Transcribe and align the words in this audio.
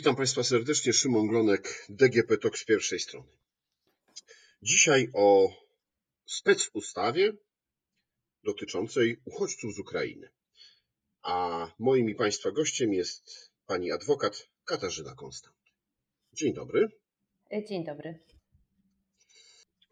Witam 0.00 0.16
Państwa 0.16 0.42
serdecznie, 0.42 0.92
Szymon 0.92 1.26
Glonek, 1.26 1.86
DGP 1.88 2.38
TOK 2.38 2.58
z 2.58 2.64
pierwszej 2.64 3.00
strony. 3.00 3.28
Dzisiaj 4.62 5.10
o 5.14 5.52
specustawie 6.26 7.32
dotyczącej 8.44 9.20
uchodźców 9.24 9.74
z 9.74 9.78
Ukrainy. 9.78 10.30
A 11.22 11.66
moim 11.78 12.10
i 12.10 12.14
Państwa 12.14 12.50
gościem 12.50 12.92
jest 12.92 13.50
pani 13.66 13.92
adwokat 13.92 14.48
Katarzyna 14.64 15.14
Konstant. 15.14 15.56
Dzień 16.32 16.54
dobry. 16.54 16.88
Dzień 17.68 17.84
dobry. 17.84 18.18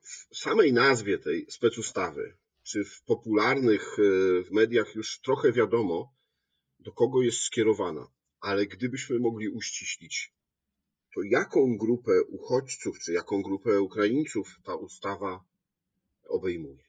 W 0.02 0.36
samej 0.36 0.72
nazwie 0.72 1.18
tej 1.18 1.46
specustawy, 1.50 2.36
czy 2.62 2.84
w 2.84 3.02
popularnych 3.02 3.96
e, 3.98 4.02
w 4.42 4.50
mediach 4.50 4.94
już 4.94 5.20
trochę 5.20 5.52
wiadomo, 5.52 6.14
do 6.78 6.92
kogo 6.92 7.22
jest 7.22 7.38
skierowana 7.38 8.17
ale 8.40 8.66
gdybyśmy 8.66 9.18
mogli 9.18 9.48
uściślić, 9.48 10.34
to 11.14 11.20
jaką 11.30 11.76
grupę 11.76 12.12
uchodźców, 12.30 12.98
czy 12.98 13.12
jaką 13.12 13.42
grupę 13.42 13.80
Ukraińców 13.80 14.60
ta 14.64 14.74
ustawa 14.74 15.44
obejmuje? 16.28 16.88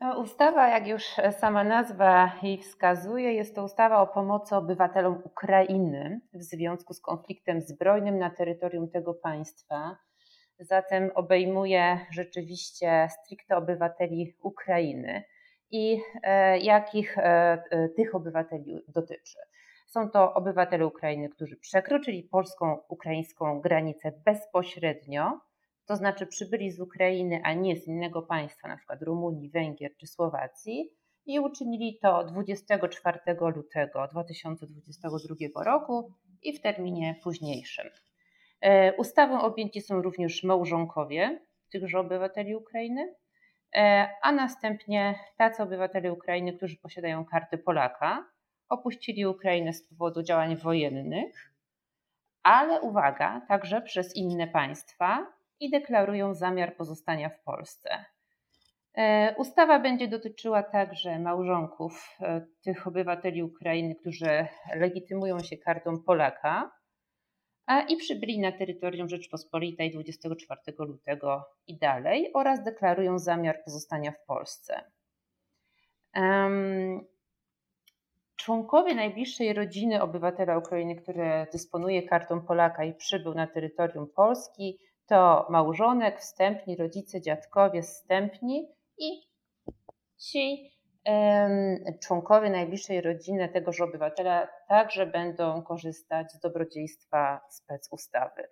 No, 0.00 0.18
ustawa, 0.20 0.68
jak 0.68 0.86
już 0.86 1.04
sama 1.40 1.64
nazwa 1.64 2.32
jej 2.42 2.58
wskazuje, 2.58 3.32
jest 3.32 3.54
to 3.54 3.64
ustawa 3.64 4.02
o 4.02 4.06
pomocy 4.06 4.56
obywatelom 4.56 5.22
Ukrainy 5.24 6.20
w 6.34 6.42
związku 6.42 6.94
z 6.94 7.00
konfliktem 7.00 7.60
zbrojnym 7.60 8.18
na 8.18 8.30
terytorium 8.30 8.90
tego 8.90 9.14
państwa. 9.14 9.96
Zatem 10.58 11.10
obejmuje 11.14 12.06
rzeczywiście 12.10 13.08
stricte 13.10 13.56
obywateli 13.56 14.36
Ukrainy. 14.42 15.24
I 15.70 16.00
e, 16.22 16.58
jakich 16.58 17.18
e, 17.18 17.22
e, 17.70 17.88
tych 17.88 18.14
obywateli 18.14 18.84
dotyczy? 18.88 19.38
Są 19.92 20.10
to 20.10 20.34
obywatele 20.34 20.86
Ukrainy, 20.86 21.28
którzy 21.28 21.56
przekroczyli 21.56 22.22
polską 22.22 22.78
ukraińską 22.88 23.60
granicę 23.60 24.12
bezpośrednio, 24.24 25.40
to 25.86 25.96
znaczy 25.96 26.26
przybyli 26.26 26.70
z 26.70 26.80
Ukrainy, 26.80 27.40
a 27.44 27.52
nie 27.54 27.76
z 27.76 27.86
innego 27.86 28.22
państwa, 28.22 28.76
przykład 28.76 29.02
Rumunii, 29.02 29.50
Węgier 29.50 29.90
czy 29.96 30.06
Słowacji, 30.06 30.90
i 31.26 31.40
uczynili 31.40 31.98
to 32.02 32.24
24 32.24 33.18
lutego 33.54 34.08
2022 34.08 35.64
roku 35.64 36.12
i 36.42 36.58
w 36.58 36.60
terminie 36.60 37.16
późniejszym. 37.22 37.86
E, 38.60 38.96
ustawą 38.96 39.40
objęci 39.40 39.80
są 39.80 40.02
również 40.02 40.44
małżonkowie 40.44 41.40
tychże 41.72 41.98
obywateli 41.98 42.54
Ukrainy, 42.54 43.14
e, 43.76 44.08
a 44.22 44.32
następnie 44.32 45.18
tacy 45.36 45.62
obywatele 45.62 46.12
Ukrainy, 46.12 46.52
którzy 46.52 46.76
posiadają 46.76 47.24
kartę 47.24 47.58
Polaka, 47.58 48.31
opuścili 48.72 49.26
Ukrainę 49.26 49.72
z 49.72 49.88
powodu 49.88 50.22
działań 50.22 50.56
wojennych, 50.56 51.52
ale 52.42 52.80
uwaga, 52.80 53.40
także 53.48 53.82
przez 53.82 54.16
inne 54.16 54.46
państwa 54.46 55.26
i 55.60 55.70
deklarują 55.70 56.34
zamiar 56.34 56.76
pozostania 56.76 57.28
w 57.28 57.42
Polsce. 57.42 58.04
E, 58.94 59.34
ustawa 59.38 59.78
będzie 59.78 60.08
dotyczyła 60.08 60.62
także 60.62 61.18
małżonków 61.18 62.16
e, 62.20 62.46
tych 62.64 62.86
obywateli 62.86 63.42
Ukrainy, 63.42 63.94
którzy 63.94 64.46
legitymują 64.74 65.40
się 65.40 65.56
kartą 65.56 66.02
Polaka 66.06 66.70
i 67.88 67.96
przybyli 67.96 68.40
na 68.40 68.52
terytorium 68.52 69.08
Rzeczpospolitej 69.08 69.90
24 69.90 70.60
lutego 70.78 71.44
i 71.66 71.78
dalej 71.78 72.30
oraz 72.34 72.64
deklarują 72.64 73.18
zamiar 73.18 73.64
pozostania 73.64 74.12
w 74.12 74.24
Polsce. 74.26 74.84
Członkowie 78.42 78.94
najbliższej 78.94 79.52
rodziny 79.52 80.02
obywatela 80.02 80.58
Ukrainy, 80.58 80.96
który 80.96 81.46
dysponuje 81.52 82.02
kartą 82.02 82.40
Polaka 82.40 82.84
i 82.84 82.94
przybył 82.94 83.34
na 83.34 83.46
terytorium 83.46 84.08
Polski, 84.08 84.78
to 85.06 85.46
małżonek, 85.50 86.20
wstępni, 86.20 86.76
rodzice, 86.76 87.20
dziadkowie, 87.20 87.82
wstępni 87.82 88.68
i 88.98 89.22
ci 90.18 90.72
członkowie 92.02 92.50
najbliższej 92.50 93.00
rodziny 93.00 93.48
tegoż 93.48 93.80
obywatela 93.80 94.48
także 94.68 95.06
będą 95.06 95.62
korzystać 95.62 96.32
z 96.32 96.40
dobrodziejstwa 96.40 97.40
specustawy. 97.50 98.48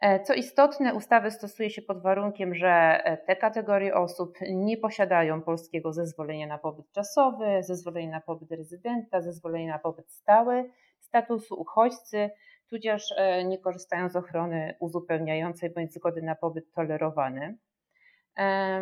E, 0.00 0.20
co 0.20 0.34
istotne, 0.34 0.94
ustawy 0.94 1.30
stosuje 1.30 1.70
się 1.70 1.82
pod 1.82 2.02
warunkiem, 2.02 2.54
że 2.54 2.68
e, 3.04 3.16
te 3.16 3.36
kategorie 3.36 3.94
osób 3.94 4.38
nie 4.50 4.76
posiadają 4.76 5.42
polskiego 5.42 5.92
zezwolenia 5.92 6.46
na 6.46 6.58
pobyt 6.58 6.92
czasowy, 6.92 7.62
zezwolenia 7.62 8.10
na 8.10 8.20
pobyt 8.20 8.50
rezydenta, 8.50 9.20
zezwolenia 9.20 9.72
na 9.72 9.78
pobyt 9.78 10.12
stały, 10.12 10.70
statusu 11.00 11.60
uchodźcy, 11.60 12.30
tudzież 12.68 13.14
e, 13.16 13.44
nie 13.44 13.58
korzystają 13.58 14.08
z 14.08 14.16
ochrony 14.16 14.74
uzupełniającej 14.80 15.70
bądź 15.70 15.92
zgody 15.92 16.22
na 16.22 16.34
pobyt 16.34 16.72
tolerowany. 16.72 17.58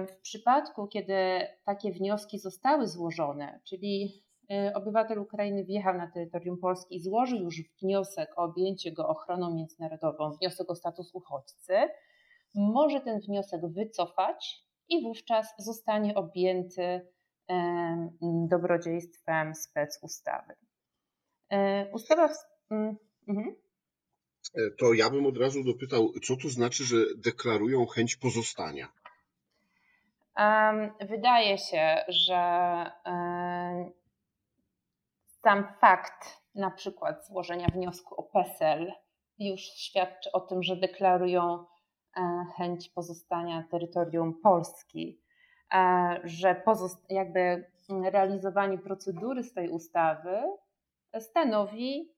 W 0.09 0.17
przypadku, 0.23 0.87
kiedy 0.87 1.15
takie 1.65 1.93
wnioski 1.93 2.39
zostały 2.39 2.87
złożone, 2.87 3.61
czyli 3.65 4.23
obywatel 4.75 5.19
Ukrainy 5.19 5.65
wjechał 5.65 5.95
na 5.99 6.11
terytorium 6.11 6.59
Polski 6.59 6.97
i 6.97 7.01
złożył 7.01 7.39
już 7.39 7.63
wniosek 7.83 8.39
o 8.39 8.43
objęcie 8.43 8.93
go 8.93 9.09
ochroną 9.09 9.55
międzynarodową, 9.55 10.33
wniosek 10.33 10.71
o 10.71 10.75
status 10.75 11.15
uchodźcy, 11.15 11.75
może 12.55 13.01
ten 13.01 13.21
wniosek 13.21 13.61
wycofać 13.67 14.65
i 14.89 15.03
wówczas 15.03 15.55
zostanie 15.59 16.15
objęty 16.15 17.01
dobrodziejstwem 18.49 19.55
spec 19.55 19.99
ustawy. 20.03 20.55
E, 21.51 21.91
ustawa. 21.93 22.29
Mhm. 23.29 23.57
E, 24.55 24.71
to 24.79 24.95
ja 24.95 25.11
bym 25.11 25.27
od 25.27 25.39
razu 25.39 25.65
dopytał, 25.65 26.13
co 26.23 26.37
to 26.37 26.49
znaczy, 26.49 26.85
że 26.85 26.97
deklarują 27.17 27.87
chęć 27.87 28.17
pozostania? 28.17 28.89
Wydaje 31.01 31.59
się, 31.59 32.05
że 32.09 32.37
sam 35.43 35.69
fakt 35.81 36.43
na 36.55 36.71
przykład 36.71 37.27
złożenia 37.27 37.67
wniosku 37.67 38.15
o 38.15 38.23
PESEL 38.23 38.93
już 39.39 39.61
świadczy 39.61 40.33
o 40.33 40.41
tym, 40.41 40.63
że 40.63 40.77
deklarują 40.77 41.65
e, 42.17 42.45
chęć 42.57 42.89
pozostania 42.89 43.65
terytorium 43.71 44.41
Polski, 44.41 45.23
e, 45.75 46.21
że 46.25 46.63
jakby 47.09 47.71
realizowanie 47.89 48.79
procedury 48.79 49.43
z 49.43 49.55
tej 49.55 49.71
ustawy 49.71 50.43
stanowi 51.21 52.15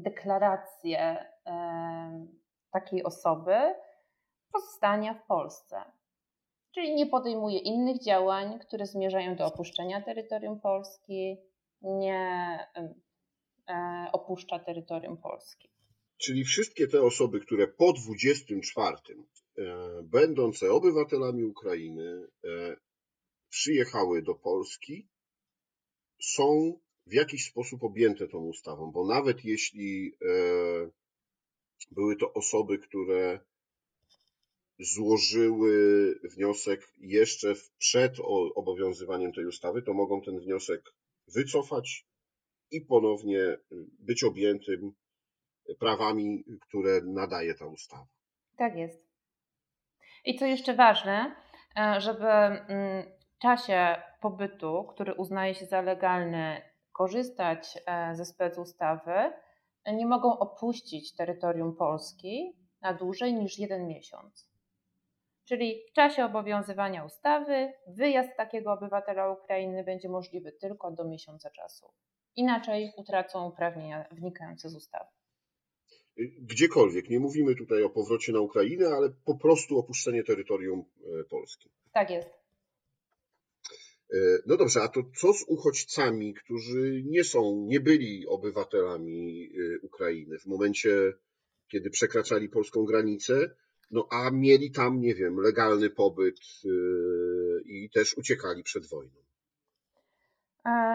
deklarację 0.00 1.26
takiej 2.70 3.04
osoby 3.04 3.74
pozostania 4.52 5.14
w 5.14 5.26
Polsce 5.26 5.95
czyli 6.76 6.94
nie 6.94 7.06
podejmuje 7.06 7.58
innych 7.58 8.02
działań, 8.02 8.58
które 8.58 8.86
zmierzają 8.86 9.36
do 9.36 9.46
opuszczenia 9.46 10.02
terytorium 10.02 10.60
Polski, 10.60 11.36
nie 11.82 12.58
e, 13.68 14.08
opuszcza 14.12 14.58
terytorium 14.58 15.16
Polski. 15.16 15.68
Czyli 16.16 16.44
wszystkie 16.44 16.86
te 16.86 17.02
osoby, 17.02 17.40
które 17.40 17.68
po 17.68 17.92
24, 17.92 18.96
e, 19.58 19.62
będące 20.02 20.72
obywatelami 20.72 21.44
Ukrainy, 21.44 22.26
e, 22.44 22.76
przyjechały 23.48 24.22
do 24.22 24.34
Polski, 24.34 25.08
są 26.22 26.78
w 27.06 27.12
jakiś 27.12 27.44
sposób 27.50 27.82
objęte 27.82 28.28
tą 28.28 28.38
ustawą, 28.38 28.90
bo 28.90 29.06
nawet 29.06 29.44
jeśli 29.44 30.12
były 31.90 32.16
to 32.16 32.32
osoby, 32.32 32.78
które 32.78 33.40
złożyły 34.78 35.74
wniosek 36.36 36.80
jeszcze 36.98 37.54
przed 37.78 38.16
obowiązywaniem 38.54 39.32
tej 39.32 39.46
ustawy, 39.46 39.82
to 39.82 39.94
mogą 39.94 40.22
ten 40.22 40.38
wniosek 40.38 40.80
wycofać 41.34 42.06
i 42.70 42.80
ponownie 42.80 43.56
być 43.98 44.24
objętym 44.24 44.92
prawami, 45.78 46.44
które 46.60 47.00
nadaje 47.00 47.54
ta 47.54 47.66
ustawa. 47.66 48.06
Tak 48.56 48.76
jest. 48.76 49.06
I 50.24 50.38
co 50.38 50.46
jeszcze 50.46 50.74
ważne, 50.74 51.36
e, 51.76 52.00
żeby 52.00 52.26
mm, 52.26 53.06
w 53.36 53.38
czasie 53.38 54.02
pobytu, 54.20 54.84
który 54.84 55.14
uznaje 55.14 55.54
się 55.54 55.66
za 55.66 55.80
legalny, 55.80 56.62
korzystać 56.92 57.78
e, 57.86 58.14
ze 58.14 58.24
specustawy, 58.24 59.32
nie 59.86 60.06
mogą 60.06 60.38
opuścić 60.38 61.14
terytorium 61.14 61.76
Polski 61.76 62.56
na 62.82 62.94
dłużej 62.94 63.34
niż 63.34 63.58
jeden 63.58 63.86
miesiąc. 63.86 64.55
Czyli 65.48 65.82
w 65.90 65.92
czasie 65.92 66.24
obowiązywania 66.24 67.04
ustawy 67.04 67.72
wyjazd 67.88 68.36
takiego 68.36 68.72
obywatela 68.72 69.30
Ukrainy 69.30 69.84
będzie 69.84 70.08
możliwy 70.08 70.52
tylko 70.52 70.90
do 70.90 71.04
miesiąca 71.04 71.50
czasu. 71.50 71.86
Inaczej 72.36 72.92
utracą 72.96 73.48
uprawnienia 73.48 74.08
wynikające 74.12 74.68
z 74.68 74.76
ustawy. 74.76 75.10
Gdziekolwiek. 76.38 77.10
Nie 77.10 77.20
mówimy 77.20 77.54
tutaj 77.54 77.82
o 77.82 77.90
powrocie 77.90 78.32
na 78.32 78.40
Ukrainę, 78.40 78.88
ale 78.88 79.10
po 79.24 79.38
prostu 79.38 79.78
opuszczenie 79.78 80.24
terytorium 80.24 80.84
e, 81.20 81.24
Polski. 81.24 81.70
Tak 81.92 82.10
jest. 82.10 82.28
No 84.46 84.56
dobrze, 84.56 84.82
a 84.82 84.88
to 84.88 85.00
co 85.16 85.32
z 85.32 85.42
uchodźcami, 85.42 86.34
którzy 86.34 87.02
nie 87.04 87.24
są, 87.24 87.64
nie 87.66 87.80
byli 87.80 88.26
obywatelami 88.26 89.50
Ukrainy 89.82 90.38
w 90.38 90.46
momencie, 90.46 91.12
kiedy 91.68 91.90
przekraczali 91.90 92.48
polską 92.48 92.84
granicę, 92.84 93.50
no 93.90 94.08
a 94.10 94.30
mieli 94.30 94.70
tam, 94.70 95.00
nie 95.00 95.14
wiem, 95.14 95.36
legalny 95.36 95.90
pobyt 95.90 96.40
i 97.64 97.90
też 97.94 98.18
uciekali 98.18 98.62
przed 98.62 98.88
wojną? 98.88 99.26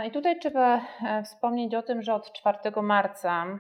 I 0.06 0.12
tutaj 0.12 0.40
trzeba 0.40 0.82
e, 1.06 1.24
wspomnieć 1.24 1.76
o 1.76 1.82
tym, 1.82 2.02
że 2.02 2.14
od 2.14 2.34
4 2.34 2.58
marca 2.82 3.60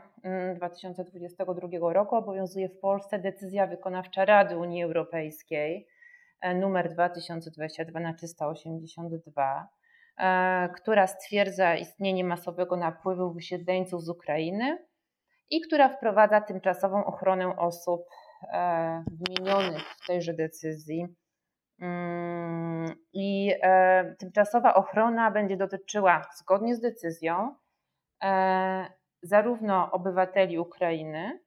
2022 0.55 1.67
mm, 1.67 1.93
roku 1.93 2.15
obowiązuje 2.15 2.69
w 2.69 2.79
Polsce 2.79 3.19
decyzja 3.19 3.67
wykonawcza 3.67 4.25
Rady 4.25 4.57
Unii 4.57 4.83
Europejskiej 4.83 5.87
e, 6.41 6.55
numer 6.55 6.93
2022 6.93 8.13
382, 8.13 9.67
e, 10.17 10.69
która 10.75 11.07
stwierdza 11.07 11.75
istnienie 11.75 12.23
masowego 12.23 12.77
napływu 12.77 13.33
wysiedleńców 13.33 14.03
z 14.03 14.09
Ukrainy 14.09 14.77
i 15.49 15.61
która 15.61 15.97
wprowadza 15.97 16.41
tymczasową 16.41 17.05
ochronę 17.05 17.57
osób 17.57 18.01
wymienionych 19.11 19.83
w 19.83 20.07
tejże 20.07 20.33
decyzji. 20.33 21.07
Mm, 21.81 22.95
I 23.13 23.53
e, 23.61 24.15
tymczasowa 24.19 24.73
ochrona 24.73 25.31
będzie 25.31 25.57
dotyczyła, 25.57 26.29
zgodnie 26.35 26.75
z 26.75 26.79
decyzją, 26.79 27.55
e, 28.23 28.85
zarówno 29.21 29.91
obywateli 29.91 30.59
Ukrainy, 30.59 31.39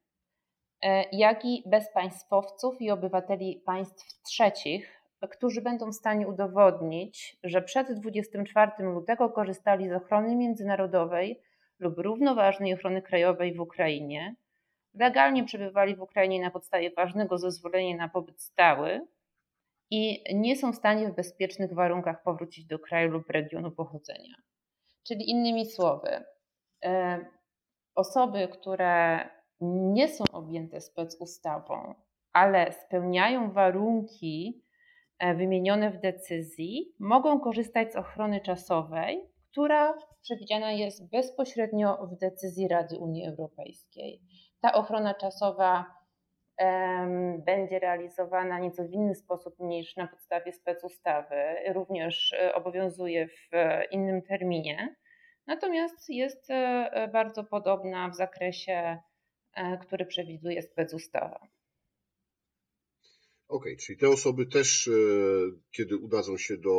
e, 0.82 1.05
jak 1.12 1.44
i 1.44 1.62
bezpaństwowców 1.67 2.81
i 2.82 2.91
obywateli 2.91 3.62
państw 3.67 4.23
trzecich, 4.23 5.00
którzy 5.31 5.62
będą 5.62 5.90
w 5.90 5.94
stanie 5.94 6.29
udowodnić, 6.29 7.37
że 7.44 7.62
przed 7.62 7.93
24 7.93 8.73
lutego 8.79 9.31
korzystali 9.31 9.88
z 9.88 9.93
ochrony 9.93 10.37
międzynarodowej 10.37 11.40
lub 11.79 11.99
równoważnej 11.99 12.75
ochrony 12.75 13.02
krajowej 13.02 13.55
w 13.55 13.61
Ukrainie, 13.61 14.35
legalnie 14.94 15.44
przebywali 15.44 15.96
w 15.96 16.02
Ukrainie 16.02 16.41
na 16.41 16.50
podstawie 16.50 16.91
ważnego 16.91 17.38
zezwolenia 17.38 17.96
na 17.96 18.08
pobyt 18.08 18.43
stały 18.43 19.06
i 19.91 20.25
nie 20.35 20.56
są 20.56 20.73
w 20.73 20.76
stanie 20.76 21.08
w 21.08 21.14
bezpiecznych 21.14 21.75
warunkach 21.75 22.23
powrócić 22.23 22.67
do 22.67 22.79
kraju 22.79 23.11
lub 23.11 23.31
regionu 23.31 23.70
pochodzenia. 23.70 24.35
Czyli 25.06 25.31
innymi 25.31 25.67
słowy, 25.67 26.25
e, 26.85 27.26
osoby, 27.94 28.49
które 28.49 29.20
nie 29.61 30.08
są 30.08 30.25
objęte 30.32 30.81
specustawą, 30.81 31.94
ale 32.32 32.73
spełniają 32.73 33.52
warunki 33.52 34.62
e, 35.19 35.35
wymienione 35.35 35.90
w 35.90 36.00
decyzji, 36.00 36.94
mogą 37.00 37.40
korzystać 37.40 37.93
z 37.93 37.97
ochrony 37.97 38.40
czasowej, 38.40 39.31
która 39.50 39.99
przewidziana 40.23 40.73
jest 40.73 41.11
bezpośrednio 41.11 42.06
w 42.06 42.19
decyzji 42.19 42.69
Rady 42.69 42.99
Unii 42.99 43.26
Europejskiej. 43.26 44.20
Ta 44.64 44.72
ochrona 44.72 45.14
czasowa 45.14 45.94
będzie 47.46 47.78
realizowana 47.78 48.58
nieco 48.58 48.84
w 48.84 48.93
inny 48.93 49.14
sposób 49.14 49.55
niż 49.61 49.96
na 49.96 50.06
podstawie 50.06 50.52
specustawy, 50.52 51.37
również 51.75 52.32
e, 52.32 52.55
obowiązuje 52.55 53.28
w 53.28 53.50
innym 53.90 54.22
terminie, 54.22 54.96
natomiast 55.46 56.08
jest 56.08 56.50
e, 56.50 57.11
bardzo 57.12 57.44
podobna 57.44 58.08
w 58.08 58.16
zakresie, 58.16 58.99
e, 59.55 59.78
który 59.78 60.06
przewiduje 60.06 60.62
specustawa. 60.62 61.37
Okej, 63.49 63.72
okay, 63.72 63.76
czyli 63.76 63.99
te 63.99 64.08
osoby 64.08 64.46
też, 64.46 64.90
kiedy 65.70 65.96
udadzą 65.96 66.37
się 66.37 66.56
do 66.56 66.76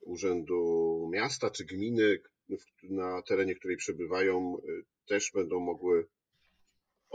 urzędu 0.00 1.08
miasta 1.12 1.50
czy 1.50 1.64
gminy, 1.64 2.18
na 2.82 3.22
terenie 3.22 3.54
której 3.54 3.76
przebywają, 3.76 4.56
też 5.08 5.30
będą 5.34 5.60
mogły 5.60 6.06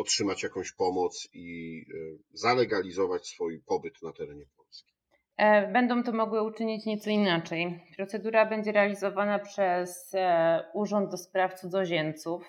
otrzymać 0.01 0.44
jakąś 0.44 0.71
pomoc 0.71 1.30
i 1.33 1.81
e, 1.89 2.18
zalegalizować 2.33 3.27
swój 3.27 3.59
pobyt 3.59 4.01
na 4.01 4.13
terenie 4.13 4.45
Polski. 4.57 4.94
E, 5.38 5.71
będą 5.71 6.03
to 6.03 6.12
mogły 6.12 6.44
uczynić 6.44 6.86
nieco 6.86 7.09
inaczej. 7.09 7.80
Procedura 7.98 8.45
będzie 8.45 8.71
realizowana 8.71 9.39
przez 9.39 10.12
e, 10.13 10.63
Urząd 10.74 11.12
do 11.12 11.18
Spraw 11.18 11.59
Cudzoziemców 11.59 12.44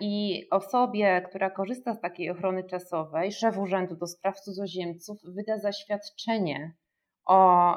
i 0.00 0.46
osobie, 0.50 1.22
która 1.28 1.50
korzysta 1.50 1.94
z 1.94 2.00
takiej 2.00 2.30
ochrony 2.30 2.64
czasowej, 2.64 3.32
szef 3.32 3.58
Urzędu 3.58 3.96
do 3.96 4.06
Spraw 4.06 4.40
Cudzoziemców 4.40 5.18
wyda 5.24 5.58
zaświadczenie 5.58 6.74
o 7.26 7.74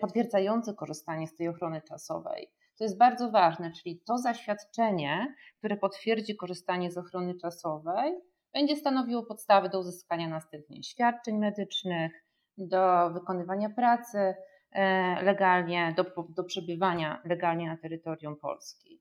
potwierdzające 0.00 0.74
korzystanie 0.74 1.26
z 1.26 1.36
tej 1.36 1.48
ochrony 1.48 1.82
czasowej. 1.82 2.50
To 2.80 2.84
jest 2.84 2.98
bardzo 2.98 3.30
ważne, 3.30 3.72
czyli 3.72 4.00
to 4.06 4.18
zaświadczenie, 4.18 5.34
które 5.58 5.76
potwierdzi 5.76 6.36
korzystanie 6.36 6.90
z 6.90 6.98
ochrony 6.98 7.34
czasowej, 7.34 8.14
będzie 8.52 8.76
stanowiło 8.76 9.22
podstawy 9.22 9.68
do 9.68 9.80
uzyskania 9.80 10.28
następnie 10.28 10.82
świadczeń 10.82 11.38
medycznych, 11.38 12.12
do 12.58 13.10
wykonywania 13.10 13.70
pracy 13.70 14.34
e, 14.72 15.22
legalnie, 15.22 15.94
do, 15.96 16.04
do 16.28 16.44
przebywania 16.44 17.22
legalnie 17.24 17.68
na 17.68 17.76
terytorium 17.76 18.36
Polski. 18.36 19.00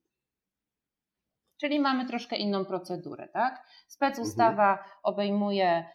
Czyli 1.61 1.79
mamy 1.79 2.05
troszkę 2.05 2.35
inną 2.35 2.65
procedurę, 2.65 3.27
tak? 3.27 3.67
Specustawa 3.87 4.71
mhm. 4.71 4.89
obejmuje 5.03 5.85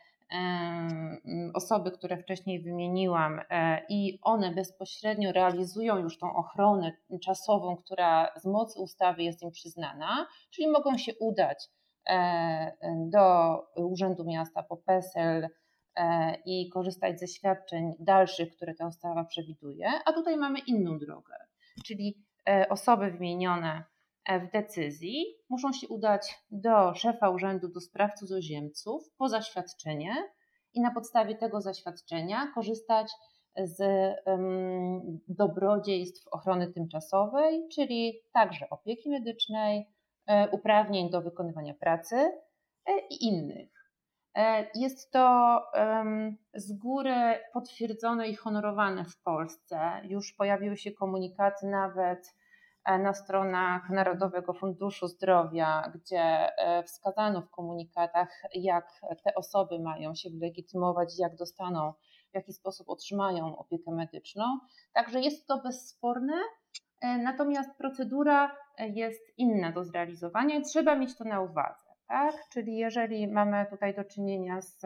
osoby, 1.54 1.90
które 1.90 2.16
wcześniej 2.16 2.62
wymieniłam, 2.62 3.40
e, 3.50 3.82
i 3.88 4.18
one 4.22 4.50
bezpośrednio 4.50 5.32
realizują 5.32 5.98
już 5.98 6.18
tą 6.18 6.36
ochronę 6.36 6.92
czasową, 7.24 7.76
która 7.76 8.28
z 8.36 8.44
mocy 8.44 8.80
ustawy 8.80 9.22
jest 9.22 9.42
im 9.42 9.50
przyznana, 9.50 10.26
czyli 10.50 10.68
mogą 10.68 10.98
się 10.98 11.12
udać 11.20 11.68
e, 12.08 12.76
do 13.10 13.56
Urzędu 13.76 14.24
Miasta 14.24 14.62
po 14.62 14.76
PESEL 14.76 15.48
e, 15.96 16.34
i 16.46 16.68
korzystać 16.68 17.20
ze 17.20 17.26
świadczeń 17.26 17.92
dalszych, 17.98 18.56
które 18.56 18.74
ta 18.74 18.86
ustawa 18.86 19.24
przewiduje, 19.24 19.90
a 20.04 20.12
tutaj 20.12 20.36
mamy 20.36 20.58
inną 20.58 20.98
drogę, 20.98 21.34
czyli 21.84 22.24
osoby 22.68 23.10
wymienione 23.10 23.84
w 24.28 24.50
decyzji 24.52 25.24
muszą 25.48 25.72
się 25.72 25.88
udać 25.88 26.38
do 26.50 26.94
szefa 26.94 27.30
Urzędu 27.30 27.68
do 27.68 27.80
Spraw 27.80 28.14
Cudzoziemców 28.14 29.02
po 29.18 29.28
zaświadczenie 29.28 30.14
i 30.74 30.80
na 30.80 30.90
podstawie 30.90 31.34
tego 31.34 31.60
zaświadczenia 31.60 32.52
korzystać 32.54 33.12
z 33.56 33.80
um, 34.26 35.20
dobrodziejstw 35.28 36.28
ochrony 36.28 36.72
tymczasowej, 36.72 37.68
czyli 37.74 38.20
także 38.32 38.70
opieki 38.70 39.10
medycznej, 39.10 39.88
e, 40.26 40.50
uprawnień 40.50 41.10
do 41.10 41.22
wykonywania 41.22 41.74
pracy 41.74 42.16
e, 42.16 42.98
i 43.10 43.24
innych. 43.24 43.74
Jest 44.74 45.10
to 45.10 45.60
z 46.54 46.72
góry 46.72 47.14
potwierdzone 47.52 48.28
i 48.28 48.36
honorowane 48.36 49.04
w 49.04 49.22
Polsce. 49.22 50.00
Już 50.04 50.32
pojawiły 50.32 50.76
się 50.76 50.92
komunikaty 50.92 51.66
nawet 51.66 52.34
E, 52.34 52.43
na 52.86 53.14
stronach 53.14 53.90
Narodowego 53.90 54.54
Funduszu 54.54 55.08
Zdrowia, 55.08 55.92
gdzie 55.94 56.22
e, 56.58 56.82
wskazano 56.82 57.42
w 57.42 57.50
komunikatach, 57.50 58.42
jak 58.54 59.00
te 59.24 59.34
osoby 59.34 59.78
mają 59.78 60.14
się 60.14 60.28
legitymować, 60.40 61.18
jak 61.18 61.36
dostaną, 61.36 61.92
w 62.32 62.34
jaki 62.34 62.52
sposób 62.52 62.88
otrzymają 62.88 63.56
opiekę 63.56 63.90
medyczną. 63.90 64.44
Także 64.92 65.20
jest 65.20 65.46
to 65.46 65.58
bezsporne, 65.62 66.36
e, 67.00 67.18
natomiast 67.18 67.78
procedura 67.78 68.56
jest 68.78 69.22
inna 69.36 69.72
do 69.72 69.84
zrealizowania 69.84 70.56
i 70.56 70.62
trzeba 70.62 70.96
mieć 70.96 71.18
to 71.18 71.24
na 71.24 71.40
uwadze. 71.40 71.84
Tak? 72.08 72.34
Czyli 72.52 72.76
jeżeli 72.76 73.28
mamy 73.28 73.66
tutaj 73.70 73.94
do 73.94 74.04
czynienia 74.04 74.60
z 74.60 74.82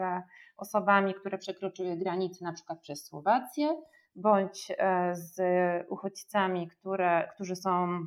osobami, 0.57 1.13
które 1.13 1.37
przekroczyły 1.37 1.95
granicę 1.95 2.45
na 2.45 2.53
przykład 2.53 2.79
przez 2.79 3.05
Słowację, 3.05 3.81
bądź 4.21 4.71
e, 4.77 5.15
z 5.15 5.41
uchodźcami, 5.89 6.67
które, 6.67 7.29
którzy 7.33 7.55
są 7.55 8.05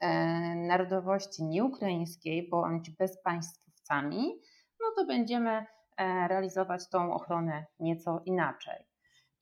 e, 0.00 0.10
narodowości 0.54 1.44
nieukraińskiej 1.44 2.48
bądź 2.48 2.90
bezpaństwowcami, 2.90 4.40
no 4.80 4.86
to 4.96 5.06
będziemy 5.06 5.50
e, 5.96 6.28
realizować 6.28 6.88
tą 6.88 7.14
ochronę 7.14 7.66
nieco 7.78 8.22
inaczej. 8.24 8.86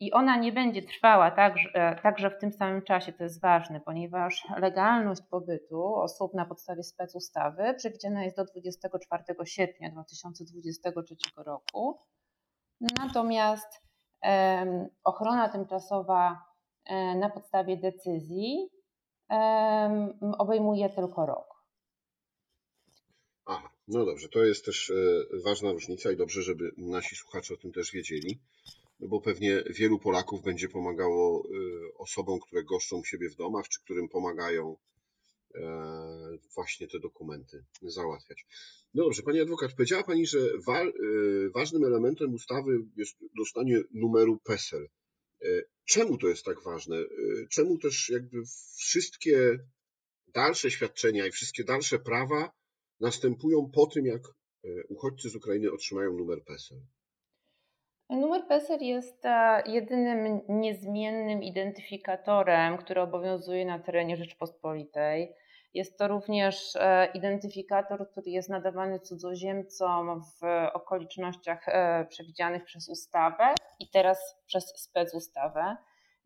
I 0.00 0.12
ona 0.12 0.36
nie 0.36 0.52
będzie 0.52 0.82
trwała 0.82 1.30
także, 1.30 1.98
także 2.02 2.30
w 2.30 2.38
tym 2.38 2.52
samym 2.52 2.82
czasie, 2.82 3.12
to 3.12 3.24
jest 3.24 3.40
ważne, 3.40 3.80
ponieważ 3.80 4.46
legalność 4.56 5.22
pobytu 5.30 5.94
osób 5.94 6.34
na 6.34 6.46
podstawie 6.46 6.82
specustawy 6.82 7.74
przewidziana 7.74 8.24
jest 8.24 8.36
do 8.36 8.44
24 8.44 9.24
sierpnia 9.44 9.90
2023 9.90 11.16
roku. 11.36 12.00
Natomiast 12.80 13.82
ochrona 15.04 15.48
tymczasowa 15.48 16.44
e, 16.84 17.16
na 17.16 17.30
podstawie 17.30 17.76
decyzji 17.76 18.68
obejmuje 20.38 20.90
tylko 20.90 21.26
rok. 21.26 21.64
Aha, 23.46 23.70
no 23.88 24.04
dobrze, 24.04 24.28
to 24.28 24.44
jest 24.44 24.64
też 24.64 24.90
e, 24.90 24.94
ważna 25.44 25.72
różnica 25.72 26.12
i 26.12 26.16
dobrze, 26.16 26.42
żeby 26.42 26.72
nasi 26.76 27.16
słuchacze 27.16 27.54
o 27.54 27.56
tym 27.56 27.72
też 27.72 27.92
wiedzieli. 27.92 28.40
no 29.00 29.08
bo 29.08 29.20
pewnie 29.20 29.62
wielu 29.70 29.98
Polaków 29.98 30.42
będzie 30.42 30.68
pomagało 30.68 31.42
osobom, 31.98 32.40
które 32.40 32.64
goszczą 32.64 33.04
siebie 33.04 33.30
w 33.30 33.36
domach, 33.36 33.68
czy 33.68 33.80
którym 33.80 34.08
pomagają 34.08 34.76
właśnie 36.54 36.88
te 36.88 37.00
dokumenty 37.00 37.64
załatwiać. 37.82 38.46
No 38.94 39.04
dobrze, 39.04 39.22
Pani 39.22 39.40
adwokat, 39.40 39.72
powiedziała 39.72 40.02
Pani, 40.02 40.26
że 40.26 40.38
wa 40.66 40.84
ważnym 41.54 41.84
elementem 41.84 42.34
ustawy 42.34 42.78
jest 42.96 43.16
dostanie 43.36 43.82
numeru 43.90 44.38
PESEL. 44.44 44.88
Czemu 45.84 46.18
to 46.18 46.28
jest 46.28 46.44
tak 46.44 46.62
ważne? 46.62 46.96
Czemu 47.50 47.78
też 47.78 48.08
jakby 48.08 48.42
wszystkie 48.76 49.58
dalsze 50.34 50.70
świadczenia 50.70 51.26
i 51.26 51.30
wszystkie 51.30 51.64
dalsze 51.64 51.98
prawa 51.98 52.50
następują 53.00 53.70
po 53.74 53.86
tym, 53.86 54.06
jak 54.06 54.22
e, 54.28 54.68
uchodźcy 54.88 55.30
z 55.30 55.36
Ukrainy 55.36 55.72
otrzymają 55.72 56.12
numer 56.12 56.44
PESEL? 56.44 56.78
Numer 58.12 58.46
PESEL 58.46 58.80
jest 58.80 59.24
e, 59.24 59.62
jedynym 59.66 60.40
niezmiennym 60.48 61.42
identyfikatorem, 61.42 62.78
który 62.78 63.00
obowiązuje 63.00 63.64
na 63.64 63.78
terenie 63.78 64.16
Rzeczpospolitej. 64.16 65.32
Jest 65.74 65.98
to 65.98 66.08
również 66.08 66.76
e, 66.76 67.08
identyfikator, 67.14 68.10
który 68.10 68.30
jest 68.30 68.48
nadawany 68.48 69.00
cudzoziemcom 69.00 70.22
w 70.22 70.44
okolicznościach 70.74 71.66
przewidzianych 72.08 72.64
przez 72.64 72.88
ustawę 72.88 73.54
i 73.80 73.88
teraz 73.90 74.36
przez 74.46 74.64
specustawę. 74.76 75.76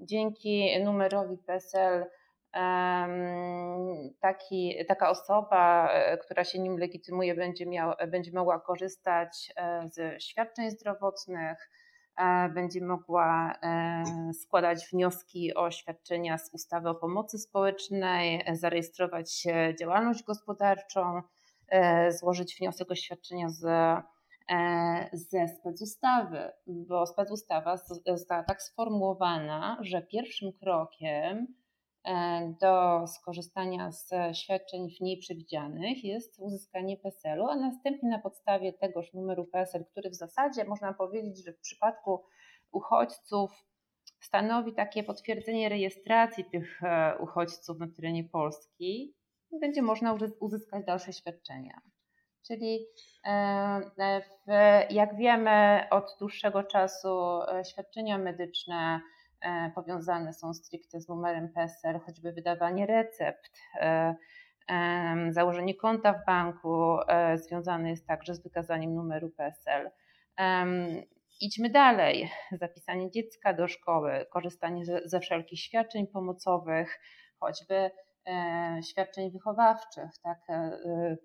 Dzięki 0.01 0.81
numerowi 0.85 1.39
PESEL 1.39 2.07
taki, 4.21 4.75
taka 4.89 5.11
osoba, 5.11 5.89
e, 5.93 6.19
która 6.19 6.45
się 6.45 6.59
nim 6.59 6.79
legitymuje, 6.79 7.35
będzie, 7.35 7.67
miał, 7.67 7.93
będzie 8.09 8.33
mogła 8.33 8.61
korzystać 8.61 9.53
e, 9.57 9.89
ze 9.89 10.21
świadczeń 10.21 10.71
zdrowotnych, 10.71 11.71
e, 12.17 12.49
będzie 12.49 12.85
mogła 12.85 13.53
składać 14.43 14.89
wnioski 14.93 15.55
o 15.55 15.71
świadczenia 15.71 16.39
z 16.39 16.51
ustawy 16.55 16.89
o 16.89 16.95
pomocy 16.95 17.39
społecznej, 17.39 18.45
zarejestrować 18.53 19.43
działalność 19.81 20.23
gospodarczą, 20.23 21.23
złożyć 22.09 22.57
wniosek 22.59 22.91
o 22.91 22.95
świadczenia 22.95 23.49
z, 23.49 23.63
ze 25.13 25.49
specustawy, 25.49 26.53
bo 26.67 27.07
specustawa 27.07 27.77
została 28.07 28.43
tak 28.43 28.63
sformułowana, 28.63 29.79
że 29.81 30.03
pierwszym 30.03 30.53
krokiem 30.53 31.47
do 32.61 33.07
skorzystania 33.07 33.93
z 33.93 34.11
świadczeń 34.37 34.91
w 34.91 35.01
niej 35.01 35.19
przewidzianych 35.19 36.05
jest 36.05 36.39
uzyskanie 36.39 36.97
PESEL-u, 36.97 37.47
a 37.49 37.57
następnie 37.57 38.09
na 38.09 38.19
podstawie 38.19 38.73
tegoż 38.73 39.13
numeru 39.13 39.45
PESEL, 39.45 39.85
który 39.85 40.11
w 40.11 40.15
zasadzie 40.15 40.65
można 40.65 40.93
powiedzieć, 40.93 41.45
że 41.45 41.53
w 41.53 41.61
przypadku 41.61 42.25
uchodźców 42.73 43.51
stanowi 44.21 44.75
takie 44.75 45.03
potwierdzenie 45.03 45.69
rejestracji 45.69 46.45
tych 46.45 46.83
e, 46.83 47.19
uchodźców 47.21 47.79
na 47.79 47.87
terenie 47.97 48.25
Polski, 48.25 49.15
będzie 49.61 49.83
można 49.83 50.19
uzyskać 50.41 50.85
dalsze 50.85 51.13
świadczenia. 51.13 51.81
Czyli 52.47 52.87
e, 53.25 54.87
jak 54.91 55.17
wiemy, 55.17 55.87
od 55.91 56.17
dłuższego 56.21 56.63
czasu 56.63 57.41
świadczenia 57.65 58.19
medyczne 58.19 59.01
E, 59.01 59.16
powiązane 59.75 60.33
są 60.33 60.55
stricte 60.55 61.01
z 61.01 61.09
numerem 61.09 61.49
PESEL, 61.49 62.01
choćby 62.01 62.33
wydawanie 62.33 62.87
recept, 62.87 63.61
e, 63.81 64.15
założenie 65.31 65.75
konta 65.75 66.13
w 66.13 66.25
banku 66.27 66.99
e, 67.09 67.39
związane 67.39 67.91
jest 67.91 68.07
także 68.07 68.35
z 68.35 68.43
wykazaniem 68.43 68.95
numeru 68.95 69.31
PESEL. 69.31 69.91
Idźmy 71.41 71.71
dalej. 71.71 72.31
Zapisanie 72.53 73.11
dziecka 73.11 73.55
do 73.55 73.69
szkoły, 73.69 74.27
korzystanie 74.31 74.85
ze 75.05 75.21
wszelkich 75.21 75.61
świadczeń 75.61 76.07
pomocowych, 76.07 77.01
choćby 77.41 77.91
świadczeń 78.91 79.31
wychowawczych, 79.31 80.11
tak, 80.23 80.39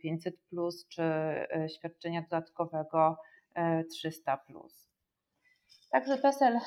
500 0.01 0.35
plus, 0.49 0.87
czy 0.87 1.03
świadczenia 1.77 2.21
dodatkowego 2.21 3.17
300 3.89 4.37
plus. 4.37 4.90
Także 5.91 6.17
PESEL. 6.17 6.59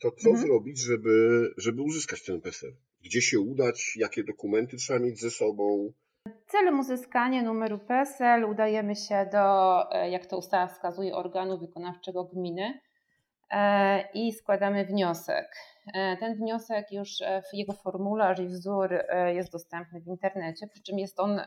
To 0.00 0.10
co 0.10 0.30
mhm. 0.30 0.46
zrobić, 0.46 0.78
żeby, 0.78 1.48
żeby 1.56 1.82
uzyskać 1.82 2.24
ten 2.24 2.40
PESEL? 2.40 2.70
Gdzie 3.04 3.22
się 3.22 3.40
udać? 3.40 3.96
Jakie 3.96 4.24
dokumenty 4.24 4.76
trzeba 4.76 4.98
mieć 4.98 5.20
ze 5.20 5.30
sobą? 5.30 5.92
Celem 6.46 6.80
uzyskania 6.80 7.42
numeru 7.42 7.78
PESEL 7.78 8.44
udajemy 8.44 8.96
się 8.96 9.28
do, 9.32 9.92
e, 9.92 10.10
jak 10.10 10.26
to 10.26 10.38
ustawa 10.38 10.66
wskazuje, 10.66 11.14
organu 11.16 11.58
wykonawczego 11.58 12.24
gminy 12.24 12.80
e, 13.50 14.10
i 14.14 14.32
składamy 14.32 14.84
wniosek. 14.84 15.46
E, 15.94 16.16
ten 16.16 16.36
wniosek 16.36 16.92
już 16.92 17.10
w 17.50 17.54
jego 17.56 17.72
formularz 17.72 18.38
i 18.38 18.46
wzór 18.46 18.90
jest 19.34 19.52
dostępny 19.52 20.00
w 20.00 20.06
internecie, 20.06 20.66
przy 20.66 20.82
czym 20.82 20.98
jest 20.98 21.20
on 21.20 21.40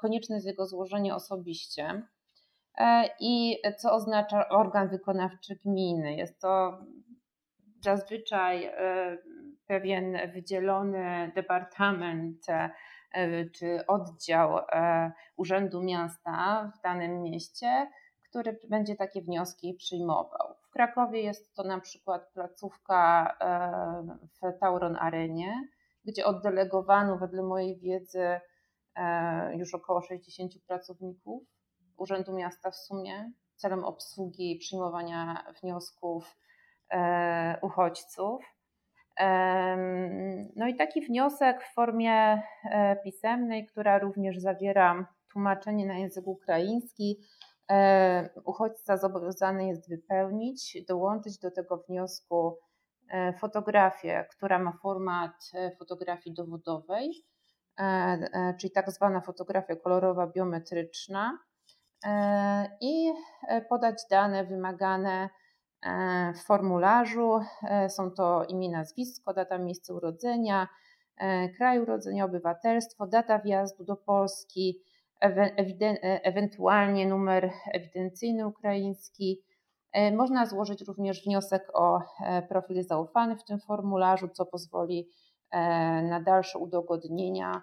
konieczne 0.00 0.40
z 0.40 0.44
jego 0.44 0.66
złożenia 0.66 1.16
osobiście. 1.16 2.02
E, 2.78 3.08
i 3.20 3.56
co 3.78 3.92
oznacza 3.92 4.48
organ 4.48 4.88
wykonawczy 4.88 5.58
gminy. 5.64 6.14
Jest 6.14 6.40
to 6.40 6.78
zazwyczaj 7.80 8.64
e, 8.64 9.18
pewien 9.66 10.18
wydzielony 10.32 11.32
departament 11.34 12.46
e, 12.48 12.70
czy 13.50 13.86
oddział 13.86 14.58
Urzędu 15.36 15.82
Miasta 15.82 16.72
w 16.78 16.82
danym 16.82 17.22
mieście, 17.22 17.90
który 18.28 18.58
będzie 18.68 18.96
takie 18.96 19.22
wnioski 19.22 19.74
przyjmował. 19.74 20.54
W 20.62 20.70
Krakowie 20.70 21.22
jest 21.22 21.54
to 21.54 21.64
na 21.64 21.80
przykład 21.80 22.32
placówka 22.32 23.36
w 24.42 24.58
Tauron 24.60 24.96
Arenie, 24.96 25.68
gdzie 26.04 26.24
oddelegowano 26.24 27.18
wedle 27.18 27.42
mojej 27.42 27.78
wiedzy 27.78 28.40
już 29.56 29.74
około 29.74 30.02
60 30.02 30.52
pracowników 30.66 31.53
Urzędu 31.96 32.32
Miasta 32.32 32.70
w 32.70 32.76
sumie 32.76 33.32
celem 33.56 33.84
obsługi 33.84 34.56
przyjmowania 34.60 35.44
wniosków 35.62 36.36
e, 36.90 37.58
uchodźców. 37.62 38.44
No 40.56 40.68
i 40.68 40.76
taki 40.76 41.00
wniosek 41.00 41.62
w 41.62 41.74
formie 41.74 42.12
e, 42.12 42.96
pisemnej, 43.04 43.66
która 43.66 43.98
również 43.98 44.38
zawiera 44.38 45.06
tłumaczenie 45.32 45.86
na 45.86 45.98
język 45.98 46.26
ukraiński, 46.26 47.20
e, 47.70 48.30
uchodźca 48.44 48.96
zobowiązany 48.96 49.66
jest 49.66 49.88
wypełnić, 49.88 50.84
dołączyć 50.88 51.38
do 51.38 51.50
tego 51.50 51.76
wniosku 51.76 52.58
fotografię, 53.38 54.26
która 54.30 54.58
ma 54.58 54.72
format 54.82 55.50
fotografii 55.78 56.34
dowodowej, 56.34 57.10
czyli 58.60 58.70
tak 58.72 58.90
zwana 58.90 59.20
fotografia 59.20 59.76
kolorowa 59.76 60.26
biometryczna. 60.26 61.38
E, 61.38 61.53
i 62.80 63.12
e, 63.48 63.60
podać 63.60 64.02
dane 64.10 64.44
wymagane 64.44 65.28
e, 65.82 66.32
w 66.32 66.44
formularzu. 66.44 67.40
Są 67.88 68.10
to 68.10 68.44
imię, 68.44 68.70
nazwisko, 68.70 69.34
data 69.34 69.58
miejsca 69.58 69.94
urodzenia, 69.94 70.68
kraj 71.56 71.80
urodzenia, 71.80 72.24
obywatelstwo, 72.24 73.06
data 73.06 73.38
wjazdu 73.38 73.84
do 73.84 73.96
Polski, 73.96 74.80
ewentualnie 76.22 77.06
numer 77.06 77.50
ewidencyjny 77.72 78.46
ukraiński. 78.46 79.42
Można 80.12 80.46
złożyć 80.46 80.82
również 80.88 81.24
wniosek 81.24 81.70
o 81.74 82.00
profil 82.48 82.82
zaufany 82.82 83.36
w 83.36 83.44
tym 83.44 83.60
formularzu, 83.60 84.28
co 84.28 84.46
pozwoli 84.46 85.08
na 86.02 86.20
dalsze 86.20 86.58
udogodnienia 86.58 87.62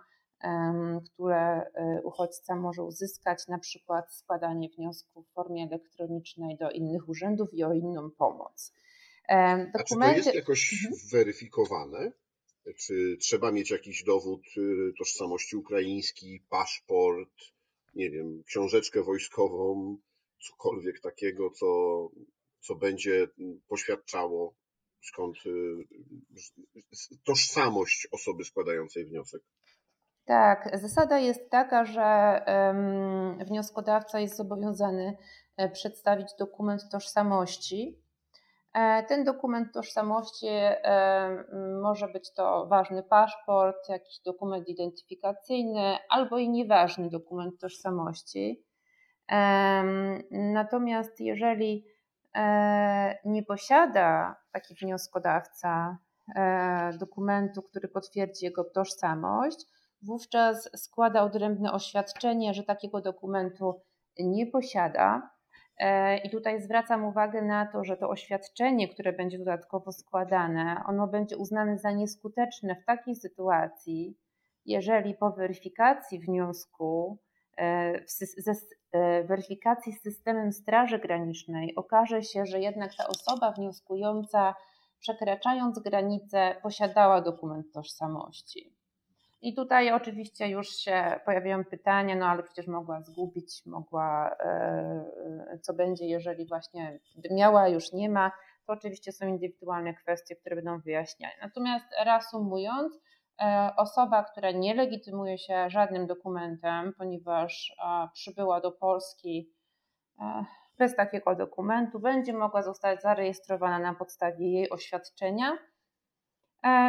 które 1.06 1.62
y, 1.62 2.02
uchodźca 2.04 2.56
może 2.56 2.84
uzyskać, 2.84 3.48
na 3.48 3.60
przykład 3.60 4.14
składanie 4.14 4.70
wniosku 4.70 5.24
w 5.24 5.34
formie 5.34 5.64
elektronicznej 5.64 6.58
do 6.58 6.72
innych 6.72 7.10
urzędów 7.10 7.54
i 7.54 7.64
o 7.64 7.74
inną 7.74 8.12
pomoc. 8.12 8.74
Dokumenty... 9.74 9.80
A 9.80 9.84
czy 9.84 9.96
to 9.96 10.18
jest 10.30 10.36
jakoś 10.36 10.74
mhm. 10.74 11.02
weryfikowane? 11.12 12.12
Czy 12.78 13.18
trzeba 13.20 13.52
mieć 13.52 13.72
jakiś 13.72 14.04
dowód 14.04 14.42
y, 14.58 14.94
tożsamości 15.00 15.56
ukraiński, 15.56 16.44
paszport, 16.50 17.34
nie 17.96 18.10
wiem, 18.10 18.44
książeczkę 18.44 19.04
wojskową, 19.04 19.98
cokolwiek 20.40 21.00
takiego, 21.00 21.50
co, 21.50 21.68
co 22.60 22.76
będzie 22.76 23.28
poświadczało 23.68 24.56
skąd 25.02 25.38
y, 25.46 25.52
tożsamość 27.24 28.08
osoby 28.12 28.44
składającej 28.44 29.06
wniosek? 29.06 29.42
Tak, 30.26 30.70
zasada 30.74 31.20
jest 31.20 31.50
taka, 31.50 31.86
że 31.86 32.42
wnioskodawca 33.46 34.20
jest 34.20 34.38
zobowiązany 34.38 35.18
e, 35.58 35.70
przedstawić 35.70 36.28
dokument 36.40 36.82
tożsamości. 36.92 38.00
E, 38.74 39.04
ten 39.04 39.24
dokument 39.24 39.74
tożsamości 39.74 40.48
może 41.82 42.08
być 42.08 42.34
to 42.34 42.66
ważny 42.68 43.04
paszport, 43.04 43.90
jakiś 43.90 44.20
dokument 44.20 44.70
identyfikacyjny 44.70 45.98
albo 46.10 46.38
i 46.38 46.50
nieważny 46.50 47.10
dokument 47.10 47.60
tożsamości. 47.60 48.64
Natomiast 50.32 51.20
jeżeli 51.20 51.86
nie 53.26 53.44
posiada 53.44 54.36
taki 54.52 54.76
wnioskodawca 54.76 55.98
dokumentu, 57.00 57.62
który 57.62 57.88
potwierdzi 57.88 58.46
jego 58.46 58.64
tożsamość, 58.64 59.66
wówczas 60.02 60.70
składa 60.76 61.24
odrębne 61.24 61.72
oświadczenie, 61.72 62.54
że 62.54 62.64
takiego 62.64 63.02
dokumentu 63.02 63.82
nie 64.20 64.48
posiada. 64.48 65.32
E, 65.78 66.18
I 66.18 66.30
tutaj 66.30 66.62
zwracam 66.62 67.06
uwagę 67.06 67.42
na 67.42 67.66
to, 67.66 67.84
że 67.84 67.98
to 67.98 68.10
oświadczenie, 68.10 68.88
które 68.88 69.14
będzie 69.14 69.38
dodatkowo 69.38 69.92
składane, 69.92 70.84
ono 70.88 71.08
będzie 71.08 71.38
uznane 71.38 71.78
za 71.78 71.92
nieskuteczne 71.92 72.76
w 72.76 72.86
takiej 72.86 73.16
sytuacji, 73.16 74.18
jeżeli 74.66 75.16
po 75.16 75.32
weryfikacji 75.32 76.20
wniosku, 76.20 77.18
e, 77.58 77.64
e, 78.92 79.24
weryfikacji 79.24 79.94
z 79.94 80.02
systemem 80.02 80.52
Straży 80.52 81.00
Granicznej 81.00 81.76
okaże 81.76 82.24
się, 82.24 82.46
że 82.46 82.60
jednak 82.60 82.96
ta 82.96 83.08
osoba 83.08 83.52
wnioskująca, 83.52 84.56
przekraczając 85.00 85.80
granicę, 85.80 86.56
posiadała 86.64 87.22
dokument 87.22 87.66
tożsamości. 87.74 88.81
I 89.42 89.54
tutaj 89.56 89.92
oczywiście 89.92 90.48
już 90.50 90.70
się 90.70 91.20
pojawiają 91.26 91.66
pytania, 91.66 92.16
no 92.16 92.26
ale 92.26 92.44
przecież 92.44 92.68
mogła 92.68 93.02
zgubić, 93.02 93.66
mogła, 93.66 94.36
e, 94.40 95.60
co 95.62 95.74
będzie, 95.74 96.06
jeżeli 96.06 96.48
właśnie 96.48 97.00
miała, 97.32 97.68
już 97.68 97.94
nie 97.94 98.10
ma. 98.10 98.32
To 98.68 98.74
oczywiście 98.74 99.12
są 99.12 99.28
indywidualne 99.28 99.94
kwestie, 99.94 100.36
które 100.36 100.56
będą 100.56 100.80
wyjaśniane. 100.80 101.34
Natomiast 101.42 101.86
reasumując, 102.06 103.00
e, 103.42 103.72
osoba, 103.78 104.24
która 104.24 104.52
nie 104.52 104.74
legitymuje 104.74 105.38
się 105.38 105.70
żadnym 105.70 106.08
dokumentem, 106.08 106.94
ponieważ 106.98 107.76
przybyła 108.14 108.62
do 108.62 108.72
Polski 108.72 109.54
e, 110.20 110.46
bez 110.78 110.96
takiego 110.96 111.36
dokumentu, 111.36 112.00
będzie 112.00 112.34
mogła 112.34 112.62
zostać 112.62 113.02
zarejestrowana 113.02 113.80
na 113.80 113.94
podstawie 113.96 114.52
jej 114.52 114.70
oświadczenia. 114.70 115.58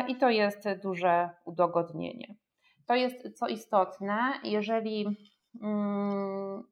I 0.08 0.16
to 0.16 0.30
jest 0.30 0.68
duże 0.82 1.30
udogodnienie. 1.44 2.34
To 2.92 2.96
jest 2.96 3.38
co 3.38 3.48
istotne, 3.48 4.32
jeżeli 4.44 5.06
mm, 5.62 6.64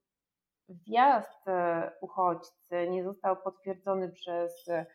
wjazd 0.69 1.49
e, 1.49 1.91
uchodźcy 2.01 2.89
nie 2.91 3.05
został 3.05 3.37
potwierdzony 3.37 4.13
przez 4.13 4.69
e, 4.69 4.87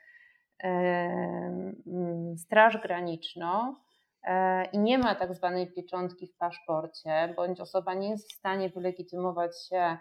mm, 0.63 2.37
Straż 2.37 2.77
Graniczną 2.77 3.75
e, 4.23 4.65
i 4.65 4.79
nie 4.79 4.97
ma 4.97 5.15
tak 5.15 5.35
zwanej 5.35 5.73
pieczątki 5.73 6.27
w 6.27 6.37
paszporcie, 6.37 7.33
bądź 7.35 7.59
osoba 7.59 7.93
nie 7.93 8.09
jest 8.09 8.31
w 8.31 8.35
stanie 8.35 8.69
wylegitymować 8.69 9.67
się 9.69 9.97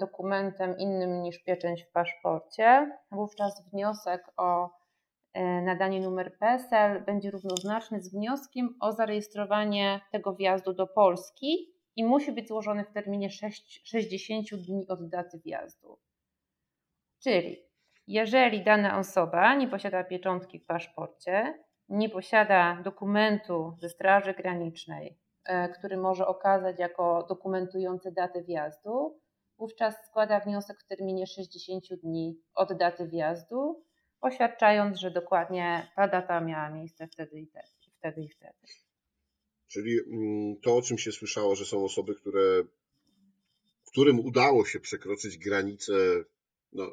dokumentem 0.00 0.78
innym 0.78 1.22
niż 1.22 1.38
pieczęć 1.38 1.84
w 1.84 1.92
paszporcie, 1.92 2.98
wówczas 3.10 3.70
wniosek 3.70 4.32
o 4.36 4.70
nadanie 5.62 6.00
numer 6.00 6.38
PESEL 6.38 7.04
będzie 7.04 7.30
równoznaczny 7.30 8.00
z 8.00 8.12
wnioskiem 8.12 8.76
o 8.80 8.92
zarejestrowanie 8.92 10.00
tego 10.12 10.34
wjazdu 10.34 10.72
do 10.72 10.86
Polski 10.86 11.76
i 11.96 12.04
musi 12.04 12.32
być 12.32 12.48
złożony 12.48 12.84
w 12.84 12.92
terminie 12.92 13.30
6, 13.30 13.88
60 13.88 14.54
dni 14.54 14.88
od 14.88 15.08
daty 15.08 15.38
wjazdu. 15.44 15.98
Czyli 17.22 17.56
jeżeli 18.06 18.64
dana 18.64 18.98
osoba 18.98 19.54
nie 19.54 19.68
posiada 19.68 20.04
pieczątki 20.04 20.58
w 20.58 20.66
paszporcie, 20.66 21.64
nie 21.88 22.08
posiada 22.08 22.82
dokumentu 22.84 23.76
ze 23.80 23.88
Straży 23.88 24.34
Granicznej, 24.34 25.18
e, 25.44 25.68
który 25.68 25.96
może 25.96 26.26
okazać 26.26 26.78
jako 26.78 27.26
dokumentujący 27.28 28.12
datę 28.12 28.42
wjazdu, 28.42 29.20
wówczas 29.58 30.06
składa 30.06 30.40
wniosek 30.40 30.76
w 30.80 30.86
terminie 30.86 31.26
60 31.26 31.84
dni 32.02 32.40
od 32.54 32.72
daty 32.72 33.08
wjazdu 33.08 33.84
oświadczając, 34.20 34.98
że 34.98 35.10
dokładnie 35.10 35.92
ta 35.96 36.08
data 36.08 36.40
miała 36.40 36.70
miejsce 36.70 37.08
wtedy 37.08 37.40
i 37.40 37.46
wtedy, 37.46 37.68
wtedy 37.98 38.22
i 38.22 38.28
wtedy. 38.28 38.58
Czyli 39.68 40.00
mm, 40.00 40.56
to, 40.60 40.76
o 40.76 40.82
czym 40.82 40.98
się 40.98 41.12
słyszało, 41.12 41.54
że 41.54 41.64
są 41.64 41.84
osoby, 41.84 42.14
które, 42.14 42.62
którym 43.86 44.20
udało 44.20 44.64
się 44.64 44.80
przekroczyć 44.80 45.38
granicę 45.38 45.92
no, 46.72 46.90